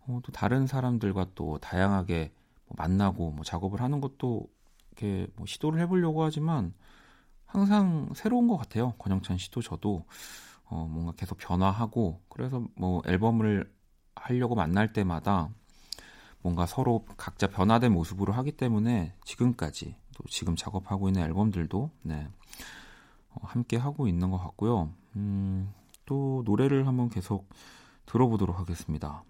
어, 0.07 0.19
또 0.23 0.31
다른 0.31 0.67
사람들과 0.67 1.27
또 1.35 1.57
다양하게 1.59 2.31
뭐 2.67 2.75
만나고 2.77 3.31
뭐 3.31 3.43
작업을 3.43 3.81
하는 3.81 4.01
것도 4.01 4.47
이렇게 4.91 5.27
뭐 5.35 5.45
시도를 5.47 5.79
해보려고 5.81 6.23
하지만 6.23 6.73
항상 7.53 8.09
새로운 8.15 8.47
것 8.47 8.57
같아요. 8.57 8.93
권영찬 8.97 9.37
씨도 9.37 9.61
저도 9.61 10.05
어, 10.65 10.87
뭔가 10.89 11.11
계속 11.11 11.37
변화하고 11.37 12.19
그래서 12.27 12.65
뭐 12.75 13.03
앨범을 13.05 13.71
하려고 14.15 14.55
만날 14.55 14.91
때마다 14.91 15.49
뭔가 16.41 16.65
서로 16.65 17.05
각자 17.15 17.45
변화된 17.45 17.93
모습으로 17.93 18.33
하기 18.33 18.53
때문에 18.53 19.13
지금까지 19.23 19.95
또 20.15 20.23
지금 20.29 20.55
작업하고 20.55 21.09
있는 21.09 21.21
앨범들도 21.21 21.91
네, 22.01 22.27
어, 23.29 23.41
함께 23.43 23.77
하고 23.77 24.07
있는 24.07 24.31
것 24.31 24.39
같고요. 24.39 24.89
음, 25.15 25.71
또 26.07 26.41
노래를 26.45 26.87
한번 26.87 27.11
계속 27.11 27.47
들어보도록 28.07 28.57
하겠습니다. 28.57 29.23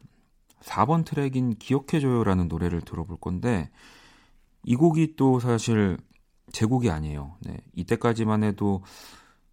4번 0.62 1.04
트랙인 1.04 1.58
기억해줘요라는 1.58 2.48
노래를 2.48 2.80
들어볼 2.80 3.18
건데 3.18 3.70
이 4.64 4.78
곡이 4.78 5.18
또 5.18 5.42
사실 5.42 5.98
제 6.52 6.66
곡이 6.66 6.90
아니에요. 6.90 7.38
네, 7.42 7.58
이때까지만 7.74 8.44
해도 8.44 8.84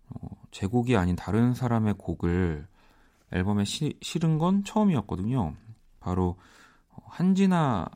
어, 0.08 0.28
제 0.50 0.66
곡이 0.66 0.96
아닌 0.96 1.16
다른 1.16 1.54
사람의 1.54 1.94
곡을 1.98 2.66
앨범에 3.32 3.64
시, 3.64 3.98
실은 4.02 4.38
건 4.38 4.64
처음이었거든요. 4.64 5.54
바로 6.00 6.36
어, 6.90 7.02
한진아라고 7.06 7.90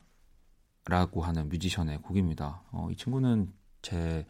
하는 1.21 1.49
뮤지션의 1.49 2.01
곡입니다. 2.01 2.63
어, 2.71 2.87
이 2.91 2.95
친구는 2.95 3.53
제 3.81 4.25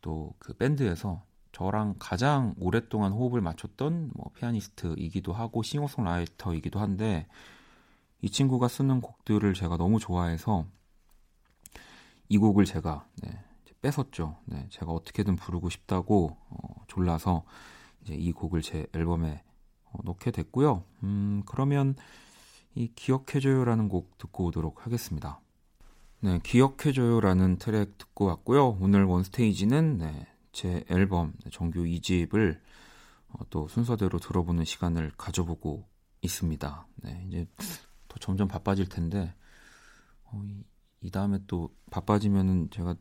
또 0.00 0.34
그 0.38 0.54
밴드에서 0.54 1.22
저랑 1.52 1.96
가장 1.98 2.54
오랫동안 2.58 3.12
호흡을 3.12 3.40
맞췄던 3.40 4.12
뭐 4.14 4.30
피아니스트이기도 4.34 5.32
하고 5.32 5.62
싱어송라이터이기도 5.62 6.78
한데 6.78 7.26
이 8.20 8.30
친구가 8.30 8.68
쓰는 8.68 9.00
곡들을 9.00 9.54
제가 9.54 9.76
너무 9.76 9.98
좋아해서 9.98 10.66
이 12.28 12.38
곡을 12.38 12.64
제가 12.64 13.06
네, 13.22 13.44
뺏었죠. 13.80 14.36
네, 14.44 14.66
제가 14.70 14.92
어떻게든 14.92 15.36
부르고 15.36 15.68
싶다고 15.68 16.36
어, 16.50 16.84
졸라서 16.88 17.44
이제 18.02 18.14
이 18.14 18.32
곡을 18.32 18.62
제 18.62 18.86
앨범에 18.92 19.42
어, 19.84 19.98
넣게 20.04 20.30
됐고요. 20.30 20.84
음, 21.02 21.42
그러면 21.46 21.94
이 22.74 22.92
기억해줘요라는 22.94 23.88
곡 23.88 24.18
듣고 24.18 24.46
오도록 24.46 24.86
하겠습니다. 24.86 25.40
네, 26.20 26.40
기억해줘요라는 26.42 27.58
트랙 27.58 27.96
듣고 27.98 28.24
왔고요. 28.26 28.78
오늘 28.80 29.04
원스테이지는 29.04 29.98
네, 29.98 30.26
제 30.52 30.84
앨범 30.90 31.34
정규 31.52 31.84
2집을 31.84 32.60
어, 33.28 33.38
또 33.50 33.68
순서대로 33.68 34.18
들어보는 34.18 34.64
시간을 34.64 35.12
가져보고 35.16 35.86
있습니다. 36.22 36.86
네, 36.96 37.24
이제 37.28 37.46
더 38.08 38.18
점점 38.18 38.48
바빠질 38.48 38.88
텐데 38.88 39.34
어, 40.24 40.42
이, 40.44 40.64
이 41.00 41.10
다음에 41.10 41.38
또 41.46 41.74
바빠지면은 41.90 42.70
제가 42.70 42.96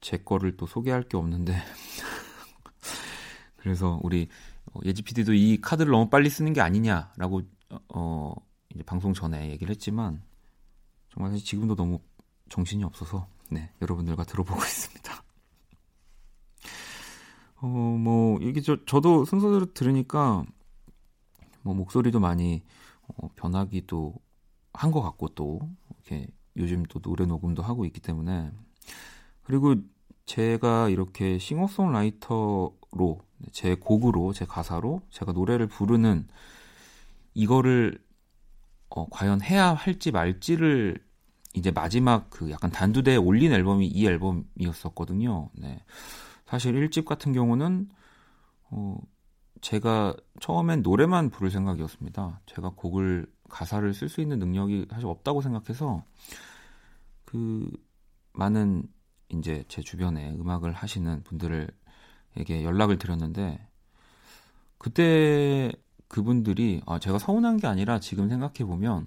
제 0.00 0.18
거를 0.18 0.56
또 0.56 0.66
소개할 0.66 1.02
게 1.02 1.16
없는데 1.16 1.54
그래서 3.56 3.98
우리 4.02 4.28
어, 4.72 4.80
예지 4.84 5.02
PD도 5.02 5.34
이 5.34 5.60
카드를 5.60 5.92
너무 5.92 6.08
빨리 6.10 6.30
쓰는 6.30 6.52
게 6.52 6.60
아니냐라고 6.60 7.42
어 7.94 8.34
이제 8.74 8.82
방송 8.82 9.12
전에 9.14 9.50
얘기를 9.50 9.70
했지만 9.70 10.22
정말 11.10 11.36
지금도 11.36 11.74
너무 11.74 12.00
정신이 12.48 12.84
없어서 12.84 13.28
네 13.50 13.70
여러분들과 13.82 14.24
들어보고 14.24 14.60
있습니다. 14.62 15.22
어뭐 17.60 18.38
이게 18.40 18.60
저 18.60 18.84
저도 18.84 19.24
순서대로 19.24 19.72
들으니까 19.74 20.44
뭐 21.62 21.74
목소리도 21.74 22.20
많이 22.20 22.62
어, 23.08 23.28
변하기도 23.36 24.14
한 24.72 24.92
것 24.92 25.02
같고 25.02 25.28
또 25.30 25.60
이렇게 25.90 26.28
요즘 26.56 26.84
또 26.84 27.00
노래 27.00 27.26
녹음도 27.26 27.62
하고 27.62 27.84
있기 27.84 28.00
때문에 28.00 28.52
그리고 29.48 29.76
제가 30.26 30.90
이렇게 30.90 31.38
싱어송라이터로 31.38 33.18
제 33.50 33.74
곡으로 33.76 34.34
제 34.34 34.44
가사로 34.44 35.00
제가 35.08 35.32
노래를 35.32 35.68
부르는 35.68 36.28
이거를 37.32 37.98
어, 38.90 39.08
과연 39.08 39.40
해야 39.40 39.72
할지 39.72 40.10
말지를 40.10 41.02
이제 41.54 41.70
마지막 41.70 42.28
그 42.28 42.50
약간 42.50 42.70
단두대에 42.70 43.16
올린 43.16 43.52
앨범이 43.52 43.86
이 43.86 44.06
앨범이었었거든요. 44.06 45.48
네. 45.54 45.82
사실 46.44 46.74
1집 46.74 47.06
같은 47.06 47.32
경우는 47.32 47.88
어, 48.70 48.98
제가 49.62 50.14
처음엔 50.40 50.82
노래만 50.82 51.30
부를 51.30 51.50
생각이었습니다. 51.50 52.42
제가 52.44 52.72
곡을 52.76 53.26
가사를 53.48 53.94
쓸 53.94 54.10
수 54.10 54.20
있는 54.20 54.40
능력이 54.40 54.88
사실 54.90 55.06
없다고 55.06 55.40
생각해서 55.40 56.04
그 57.24 57.70
많은 58.34 58.86
이제 59.30 59.64
제 59.68 59.82
주변에 59.82 60.32
음악을 60.32 60.72
하시는 60.72 61.22
분들에게 61.24 62.64
연락을 62.64 62.98
드렸는데 62.98 63.66
그때 64.78 65.72
그분들이 66.08 66.80
아 66.86 66.98
제가 66.98 67.18
서운한 67.18 67.58
게 67.58 67.66
아니라 67.66 68.00
지금 68.00 68.28
생각해 68.28 68.64
보면 68.64 69.06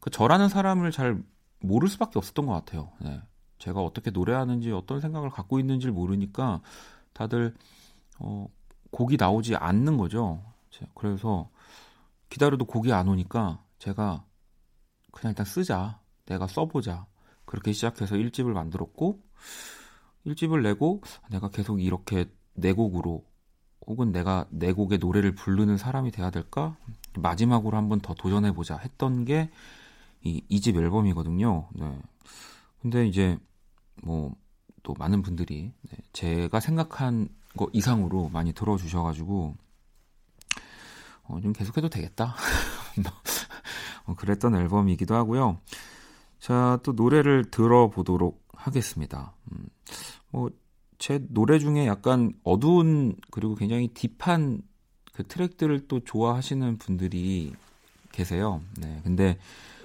그 0.00 0.10
저라는 0.10 0.48
사람을 0.48 0.90
잘 0.90 1.22
모를 1.60 1.88
수밖에 1.88 2.18
없었던 2.18 2.46
것 2.46 2.52
같아요. 2.52 2.90
네. 3.00 3.22
제가 3.58 3.80
어떻게 3.80 4.10
노래하는지 4.10 4.72
어떤 4.72 5.00
생각을 5.00 5.30
갖고 5.30 5.60
있는지를 5.60 5.92
모르니까 5.92 6.60
다들 7.12 7.54
어, 8.18 8.48
곡이 8.90 9.16
나오지 9.18 9.54
않는 9.56 9.96
거죠. 9.96 10.42
그래서 10.94 11.48
기다려도 12.28 12.64
곡이 12.64 12.92
안 12.92 13.08
오니까 13.08 13.62
제가 13.78 14.24
그냥 15.12 15.30
일단 15.30 15.46
쓰자. 15.46 16.00
내가 16.26 16.46
써보자. 16.46 17.06
그렇게 17.44 17.72
시작해서 17.72 18.16
1집을 18.16 18.52
만들었고 18.52 19.22
1집을 20.26 20.62
내고 20.62 21.02
내가 21.30 21.48
계속 21.48 21.80
이렇게 21.82 22.26
내 22.54 22.72
곡으로 22.72 23.24
혹은 23.86 24.12
내가 24.12 24.46
내 24.50 24.72
곡의 24.72 24.98
노래를 24.98 25.34
부르는 25.34 25.76
사람이 25.78 26.10
돼야 26.12 26.30
될까? 26.30 26.76
마지막으로 27.18 27.76
한 27.76 27.88
번 27.88 28.00
더 28.00 28.14
도전해보자 28.14 28.76
했던 28.78 29.24
게 29.24 29.50
이 30.24 30.40
2집 30.50 30.76
앨범이거든요. 30.76 31.68
네. 31.74 31.98
근데 32.80 33.06
이제 33.06 33.38
뭐 34.02 34.34
또 34.84 34.94
많은 34.98 35.22
분들이 35.22 35.72
네, 35.82 35.96
제가 36.12 36.58
생각한 36.60 37.28
거 37.56 37.68
이상으로 37.72 38.30
많이 38.30 38.52
들어주셔가지고 38.52 39.54
어, 41.24 41.40
좀 41.40 41.52
계속해도 41.52 41.88
되겠다. 41.88 42.34
어, 44.06 44.14
그랬던 44.14 44.56
앨범이기도 44.56 45.14
하고요. 45.14 45.58
자, 46.40 46.80
또 46.82 46.92
노래를 46.92 47.50
들어보도록 47.50 48.42
하겠습니다. 48.66 49.34
음, 49.50 49.68
뭐, 50.30 50.50
제 50.98 51.24
노래 51.30 51.58
중에 51.58 51.86
약간 51.86 52.32
어두운, 52.44 53.16
그리고 53.30 53.54
굉장히 53.54 53.88
딥한 53.88 54.62
그 55.12 55.26
트랙들을 55.26 55.88
또 55.88 56.00
좋아하시는 56.00 56.78
분들이 56.78 57.52
계세요. 58.12 58.62
네. 58.78 59.00
근데 59.04 59.38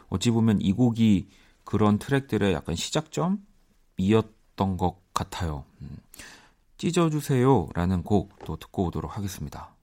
어찌 0.10 0.32
보면 0.32 0.62
이 0.62 0.74
곡이 0.74 1.28
그런 1.64 1.98
트랙들의 1.98 2.54
약간 2.54 2.76
시작점이었던 2.76 4.78
것 4.78 5.02
같아요. 5.14 5.66
음, 5.82 5.98
찢어주세요 6.78 7.70
라는 7.74 8.04
곡 8.04 8.38
또 8.46 8.56
듣고 8.56 8.86
오도록 8.86 9.18
하겠습니다. 9.18 9.76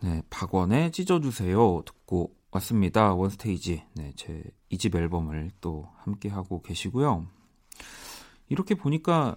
네. 0.00 0.22
박원의 0.28 0.92
찢어주세요 0.92 1.82
듣고 1.86 2.34
왔습니다. 2.50 3.14
원스테이지. 3.14 3.84
네, 3.94 4.12
제 4.16 4.42
2집 4.70 4.94
앨범을 4.94 5.52
또 5.60 5.88
함께 5.96 6.28
하고 6.28 6.60
계시고요. 6.60 7.26
이렇게 8.52 8.74
보니까 8.74 9.36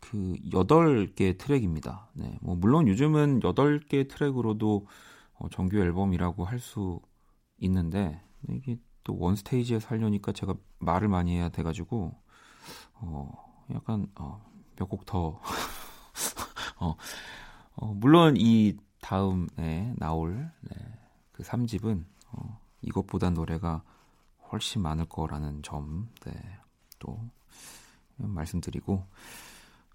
그 0.00 0.34
8개 0.52 1.38
트랙입니다. 1.38 2.08
네, 2.14 2.38
뭐 2.42 2.54
물론 2.56 2.86
요즘은 2.88 3.40
8개 3.40 4.08
트랙으로도 4.08 4.86
어, 5.34 5.48
정규 5.50 5.78
앨범이라고 5.78 6.44
할 6.44 6.58
수 6.60 7.00
있는데 7.58 8.20
이게 8.48 8.78
또 9.04 9.16
원스테이지에 9.18 9.80
살려니까 9.80 10.32
제가 10.32 10.54
말을 10.80 11.08
많이 11.08 11.36
해야 11.36 11.48
돼 11.48 11.62
가지고 11.62 12.14
어 12.94 13.30
약간 13.74 14.06
어, 14.16 14.44
몇 14.76 14.88
곡 14.88 15.06
더 15.06 15.40
어, 16.80 16.96
어, 17.76 17.94
물론 17.94 18.34
이 18.36 18.76
다음에 19.00 19.94
나올 19.98 20.50
네, 20.62 20.76
그 21.32 21.42
3집은 21.42 22.04
어, 22.32 22.60
이것보다 22.82 23.30
노래가 23.30 23.82
훨씬 24.50 24.82
많을 24.82 25.06
거라는 25.06 25.62
점, 25.62 26.08
네, 26.26 26.32
또 26.98 27.18
말씀드리고 28.28 29.06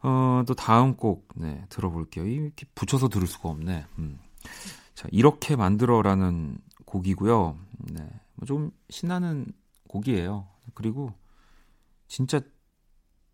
어, 0.04 0.44
또 0.48 0.54
다음 0.54 0.96
곡 0.96 1.28
네, 1.36 1.66
들어볼게요. 1.70 2.26
이렇게 2.26 2.66
붙여서 2.76 3.10
들을 3.10 3.28
수가 3.28 3.50
없네. 3.50 3.86
음. 3.98 4.20
자, 4.94 5.08
이렇게 5.12 5.56
만들어라는 5.56 6.60
곡이고요. 6.86 7.58
네, 7.92 8.10
뭐좀 8.36 8.72
신나는 8.90 9.52
곡이에요. 9.88 10.48
그리고 10.74 11.14
진짜 12.08 12.40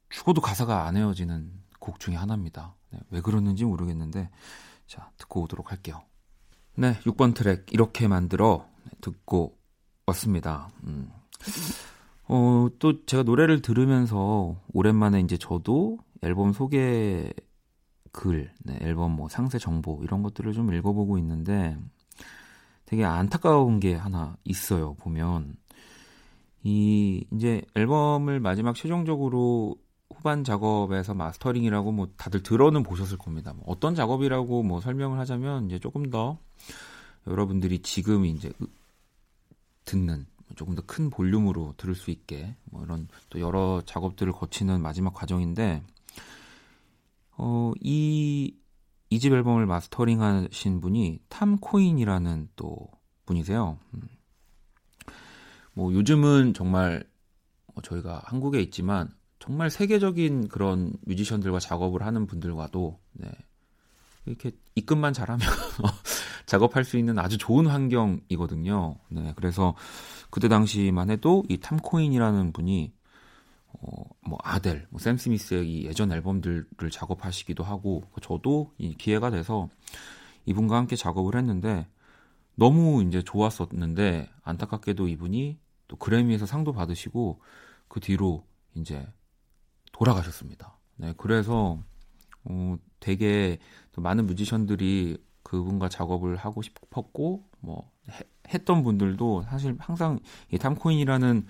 죽어도 0.10 0.42
가사가 0.42 0.86
안 0.86 0.98
헤어지는 0.98 1.52
곡 1.80 2.00
중에 2.00 2.16
하나입니다. 2.16 2.76
네, 2.92 3.00
왜 3.10 3.22
그러는지 3.22 3.66
모르겠는데 3.66 4.30
자 4.88 5.12
듣고 5.18 5.42
오도록 5.44 5.72
할게요. 5.72 6.02
네, 6.76 6.94
6번 7.02 7.36
트랙 7.36 7.72
이렇게 7.72 8.08
만들어 8.08 8.68
네, 8.84 8.92
듣고 9.02 9.58
왔습니다. 10.06 10.70
음. 10.84 11.12
어, 12.28 12.68
또 12.80 13.06
제가 13.06 13.24
노래를 13.24 13.62
들으면서 13.62 14.62
오랜만에 14.74 15.20
이제 15.20 15.38
저도 15.38 15.98
앨범 16.22 16.54
소개 16.54 17.32
글, 18.12 18.52
네, 18.64 18.78
앨범 18.82 19.16
뭐 19.16 19.28
상세 19.28 19.58
정보 19.58 20.00
이런 20.04 20.24
것들을 20.24 20.54
좀 20.54 20.74
읽어보고 20.74 21.18
있는데 21.18 21.78
되게 22.86 23.04
안타까운 23.04 23.80
게 23.80 23.96
하나 23.96 24.38
있어요. 24.44 24.94
보면 24.96 25.56
이 26.64 27.26
이제 27.34 27.62
앨범을 27.76 28.40
마지막 28.40 28.76
최종적으로 28.76 29.76
후반 30.16 30.44
작업에서 30.44 31.14
마스터링이라고 31.14 31.92
뭐 31.92 32.08
다들 32.16 32.44
들어는 32.44 32.84
보셨을 32.84 33.18
겁니다. 33.18 33.52
뭐 33.54 33.64
어떤 33.68 33.96
작업이라고 33.96 34.64
뭐 34.64 34.80
설명을 34.80 35.20
하자면 35.20 35.66
이제 35.66 35.80
조금 35.80 36.10
더 36.10 36.38
여러분들이 37.28 37.80
지금 37.80 38.26
이제 38.26 38.52
듣는 39.86 40.26
조금 40.56 40.76
더 40.76 40.84
큰 40.86 41.10
볼륨으로 41.10 41.74
들을 41.78 41.96
수 41.96 42.12
있게 42.12 42.56
뭐 42.66 42.84
이런 42.84 43.08
또 43.30 43.40
여러 43.40 43.82
작업들을 43.86 44.32
거치는 44.34 44.82
마지막 44.82 45.14
과정인데 45.14 45.84
어, 47.38 47.72
이 47.80 48.56
이집 49.10 49.32
앨범을 49.34 49.66
마스터링 49.66 50.22
하신 50.22 50.82
분이 50.82 51.20
탐 51.30 51.58
코인이라는 51.58 52.50
또 52.56 52.88
분이세요. 53.26 53.78
음. 53.94 54.02
뭐 55.74 55.94
요즘은 55.94 56.54
정말 56.54 57.04
뭐 57.74 57.82
저희가 57.82 58.22
한국에 58.26 58.62
있지만 58.62 59.10
정말 59.40 59.70
세계적인 59.70 60.48
그런 60.48 60.94
뮤지션들과 61.02 61.60
작업을 61.60 62.04
하는 62.04 62.28
분들과도 62.28 63.00
네, 63.14 63.30
이렇게 64.26 64.52
입금만 64.76 65.14
잘하면 65.14 65.46
작업할 66.46 66.84
수 66.84 66.98
있는 66.98 67.20
아주 67.20 67.38
좋은 67.38 67.68
환경이거든요. 67.68 68.96
네, 69.10 69.34
그래서 69.36 69.76
그때 70.34 70.48
당시만 70.48 71.12
해도 71.12 71.44
이 71.48 71.60
탐코인이라는 71.60 72.54
분이 72.54 72.92
어, 73.68 74.04
뭐 74.22 74.40
아델, 74.42 74.88
뭐 74.90 75.00
샘 75.00 75.16
스미스의 75.16 75.70
이 75.70 75.86
예전 75.86 76.12
앨범들을 76.12 76.90
작업하시기도 76.92 77.64
하고 77.64 78.02
저도 78.20 78.74
이 78.80 78.96
기회가 78.96 79.30
돼서 79.30 79.70
이분과 80.48 80.76
함께 80.76 80.96
작업을 80.96 81.36
했는데 81.36 81.88
너무 82.56 83.04
이제 83.04 83.22
좋았었는데 83.22 84.28
안타깝게도 84.42 85.08
이분이 85.08 85.60
또 85.88 85.98
그래미에서 85.98 86.48
상도 86.48 86.74
받으시고 86.74 87.40
그 87.88 88.00
뒤로 88.00 88.44
이제 88.74 89.08
돌아가셨습니다. 89.92 90.80
네, 90.96 91.14
그래서 91.16 91.78
어, 92.46 92.76
되게 93.00 93.60
많은 93.98 94.26
뮤지션들이 94.26 95.24
그분과 95.54 95.90
작업을 95.90 96.36
하고 96.36 96.62
싶었고 96.64 97.44
뭐 97.60 97.92
해, 98.10 98.20
했던 98.54 98.82
분들도 98.84 99.44
사실 99.44 99.76
항상 99.80 100.20
이 100.52 100.58
탐코인이라는 100.58 101.46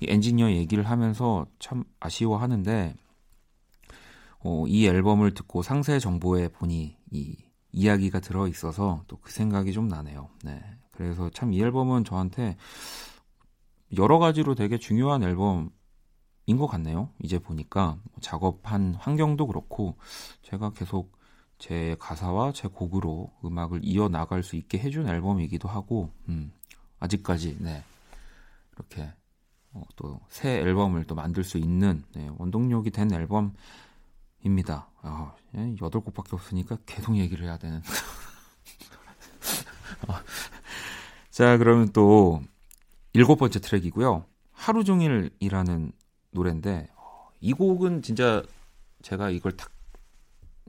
이 0.00 0.06
엔지니어 0.08 0.52
얘기를 0.52 0.84
하면서 0.84 1.46
참 1.58 1.84
아쉬워하는데 2.00 2.94
어, 4.40 4.64
이 4.68 4.86
앨범을 4.86 5.32
듣고 5.34 5.62
상세 5.62 5.98
정보에 5.98 6.48
보니 6.48 6.96
이 7.10 7.36
이야기가 7.72 8.20
들어 8.20 8.46
있어서 8.48 9.02
또 9.08 9.16
그 9.22 9.32
생각이 9.32 9.72
좀 9.72 9.88
나네요. 9.88 10.28
네. 10.44 10.62
그래서 10.92 11.30
참 11.30 11.52
이 11.52 11.60
앨범은 11.62 12.04
저한테 12.04 12.56
여러 13.96 14.18
가지로 14.18 14.54
되게 14.54 14.78
중요한 14.78 15.22
앨범 15.22 15.70
인 16.46 16.58
것 16.58 16.66
같네요. 16.68 17.10
이제 17.22 17.38
보니까 17.38 17.98
작업한 18.20 18.94
환경도 18.94 19.46
그렇고 19.48 19.96
제가 20.42 20.70
계속 20.74 21.15
제 21.58 21.96
가사와 21.98 22.52
제 22.52 22.68
곡으로 22.68 23.32
음악을 23.44 23.80
이어 23.82 24.08
나갈 24.08 24.42
수 24.42 24.56
있게 24.56 24.78
해준 24.78 25.08
앨범이기도 25.08 25.68
하고 25.68 26.10
음, 26.28 26.52
아직까지 27.00 27.58
네 27.60 27.82
이렇게 28.74 29.12
어, 29.72 29.82
또새 29.96 30.60
앨범을 30.60 31.04
또 31.04 31.14
만들 31.14 31.44
수 31.44 31.58
있는 31.58 32.02
네, 32.14 32.30
원동력이 32.38 32.90
된 32.90 33.12
앨범입니다. 33.12 34.88
아, 35.02 35.34
여덟 35.82 36.00
곡밖에 36.02 36.30
없으니까 36.32 36.78
계속 36.86 37.16
얘기를 37.16 37.46
해야 37.46 37.58
되는. 37.58 37.82
자, 41.30 41.58
그러면 41.58 41.90
또 41.92 42.42
일곱 43.12 43.36
번째 43.36 43.60
트랙이고요. 43.60 44.24
하루 44.52 44.84
종일이라는 44.84 45.92
노래인데 46.30 46.88
이 47.40 47.52
곡은 47.52 48.02
진짜 48.02 48.42
제가 49.02 49.30
이걸 49.30 49.56
탁 49.56 49.70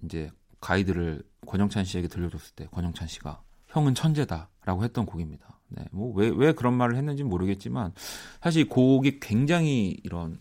이제 0.03 0.29
가이드를 0.59 1.23
권영찬 1.45 1.85
씨에게 1.85 2.07
들려줬을 2.07 2.55
때 2.55 2.67
권영찬 2.71 3.07
씨가 3.07 3.41
형은 3.67 3.95
천재다라고 3.95 4.83
했던 4.83 5.05
곡입니다. 5.05 5.59
네, 5.69 5.85
뭐 5.91 6.13
왜 6.15 6.29
왜 6.29 6.53
그런 6.53 6.73
말을 6.75 6.95
했는지 6.95 7.23
모르겠지만 7.23 7.93
사실 8.41 8.67
곡이 8.69 9.19
굉장히 9.19 9.97
이런 10.03 10.39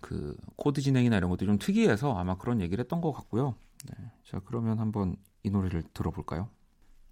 그 0.00 0.36
코드 0.56 0.80
진행이나 0.80 1.16
이런 1.16 1.30
것도 1.30 1.46
좀 1.46 1.58
특이해서 1.58 2.16
아마 2.16 2.36
그런 2.36 2.60
얘기를 2.60 2.82
했던 2.82 3.00
것 3.00 3.12
같고요. 3.12 3.54
네, 3.86 4.10
자 4.24 4.40
그러면 4.44 4.78
한번 4.78 5.16
이 5.42 5.50
노래를 5.50 5.82
들어볼까요? 5.94 6.48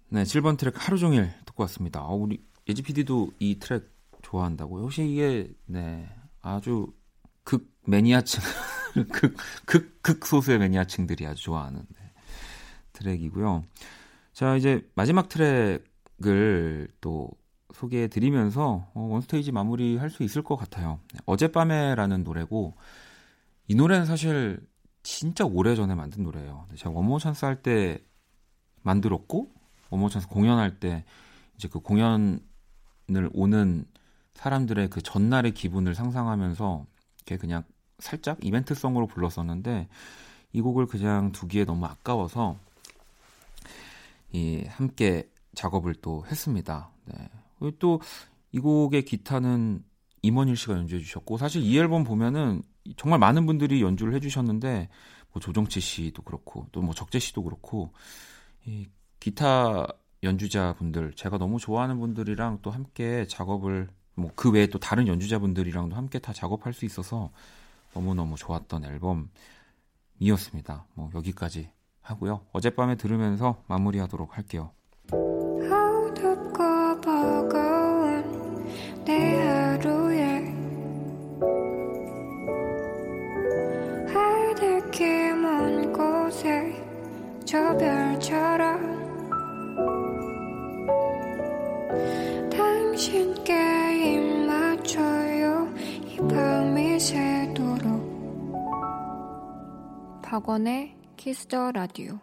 네, 0.09 0.23
7번 0.23 0.57
트랙 0.57 0.75
하루 0.77 0.97
종일 0.97 1.31
듣고 1.45 1.63
왔습니다. 1.63 2.03
어, 2.05 2.13
우리 2.15 2.43
예지 2.69 2.83
PD도 2.83 3.31
이 3.39 3.57
트랙 3.59 3.89
좋아한다고요? 4.21 4.83
혹시 4.83 5.07
이게 5.09 5.51
네 5.65 6.07
아주 6.41 6.93
극 7.43 7.67
매니아층, 7.85 8.41
극, 9.11 9.35
극, 9.65 10.01
극 10.01 10.25
소수의 10.25 10.59
매니아층들이 10.59 11.25
아주 11.27 11.43
좋아하는 11.43 11.79
네, 11.79 12.11
트랙이고요. 12.93 13.63
자, 14.33 14.55
이제 14.55 14.87
마지막 14.95 15.29
트랙을 15.29 16.87
또 17.01 17.29
소개해 17.73 18.07
드리면서 18.07 18.89
어, 18.93 19.01
원스테이지 19.01 19.51
마무리 19.51 19.97
할 19.97 20.09
수 20.09 20.23
있을 20.23 20.43
것 20.43 20.55
같아요. 20.55 20.99
네, 21.13 21.19
어젯밤에라는 21.25 22.23
노래고, 22.23 22.75
이 23.67 23.75
노래는 23.75 24.05
사실 24.05 24.59
진짜 25.03 25.45
오래 25.45 25.75
전에 25.75 25.93
만든 25.95 26.23
노래예요. 26.23 26.67
제가 26.75 26.91
원모어찬스 26.91 27.45
할 27.45 27.61
때 27.61 27.99
만들었고, 28.83 29.51
원모어찬스 29.89 30.27
공연할 30.27 30.79
때 30.79 31.03
이제 31.55 31.67
그 31.67 31.79
공연을 31.79 32.39
오는 33.33 33.85
사람들의 34.35 34.89
그 34.89 35.01
전날의 35.01 35.53
기분을 35.53 35.95
상상하면서 35.95 36.85
이렇게 37.17 37.37
그냥 37.37 37.63
살짝 37.99 38.43
이벤트성으로 38.43 39.07
불렀었는데 39.07 39.87
이 40.53 40.61
곡을 40.61 40.85
그냥 40.87 41.31
두기에 41.31 41.65
너무 41.65 41.85
아까워서 41.85 42.57
이 44.31 44.63
함께 44.67 45.29
작업을 45.53 45.95
또 45.95 46.25
했습니다. 46.27 46.89
네. 47.05 47.29
또 47.79 47.99
이 48.55 48.59
곡의 48.59 49.03
기타는 49.03 49.83
임원일 50.21 50.55
씨가 50.55 50.75
연주해 50.75 51.01
주셨고 51.01 51.37
사실 51.37 51.61
이 51.61 51.77
앨범 51.77 52.05
보면은 52.05 52.61
정말 52.95 53.19
많은 53.19 53.45
분들이 53.45 53.81
연주를 53.81 54.13
해 54.13 54.21
주셨는데 54.21 54.87
뭐 55.33 55.41
조정치 55.41 55.81
씨도 55.81 56.21
그렇고 56.21 56.65
또 56.71 56.81
뭐 56.81 56.93
적재 56.93 57.19
씨도 57.19 57.43
그렇고 57.43 57.91
이 58.65 58.87
기타 59.19 59.87
연주자분들 60.23 61.15
제가 61.15 61.37
너무 61.37 61.59
좋아하는 61.59 61.99
분들이랑 61.99 62.59
또 62.61 62.71
함께 62.71 63.27
작업을 63.27 63.89
뭐 64.15 64.31
그 64.35 64.51
외에 64.51 64.67
또 64.67 64.79
다른 64.79 65.07
연주자분들이랑도 65.07 65.97
함께 65.97 66.19
다 66.19 66.31
작업할 66.31 66.71
수 66.71 66.85
있어서 66.85 67.31
너무너무 67.95 68.35
좋았던 68.35 68.83
앨범이었습니다. 70.19 70.85
뭐 70.93 71.09
여기까지 71.15 71.71
하고요. 72.01 72.41
어젯밤에 72.51 72.95
들으면서 72.95 73.63
마무리하도록 73.67 74.37
할게요. 74.37 74.71
박원의 100.35 100.93
키스 101.15 101.50
더 101.50 101.71
라디오 101.71 102.19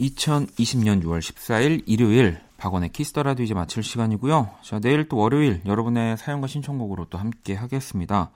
2020년 0.00 1.04
6월 1.04 1.20
14일 1.20 1.84
일요일 1.86 2.40
박원의 2.56 2.88
키스 2.88 3.09
더 3.09 3.22
라디오 3.22 3.44
이제 3.44 3.54
마칠 3.54 3.84
시간이고요. 3.84 4.56
자, 4.60 4.80
내일 4.80 5.08
또 5.08 5.18
월요일 5.18 5.62
여러분의 5.64 6.16
사연과 6.16 6.48
신청곡으로 6.48 7.04
또 7.10 7.18
함께 7.18 7.54
하겠습니다. 7.54 8.32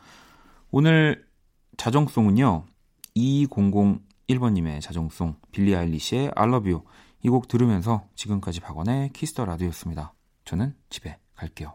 오늘 0.71 1.27
자정송은요. 1.77 2.65
2001번님의 3.17 4.81
자정송 4.81 5.35
빌리 5.51 5.75
아일리시의 5.75 6.31
I 6.37 6.47
love 6.47 6.71
you 6.71 6.85
이 7.25 7.29
곡 7.29 7.49
들으면서 7.49 8.07
지금까지 8.15 8.61
박원의 8.61 9.11
키스 9.15 9.35
더 9.35 9.47
라디오였습니다. 9.47 10.15
저는 10.45 10.77
집에 10.91 11.19
갈게요. 11.35 11.75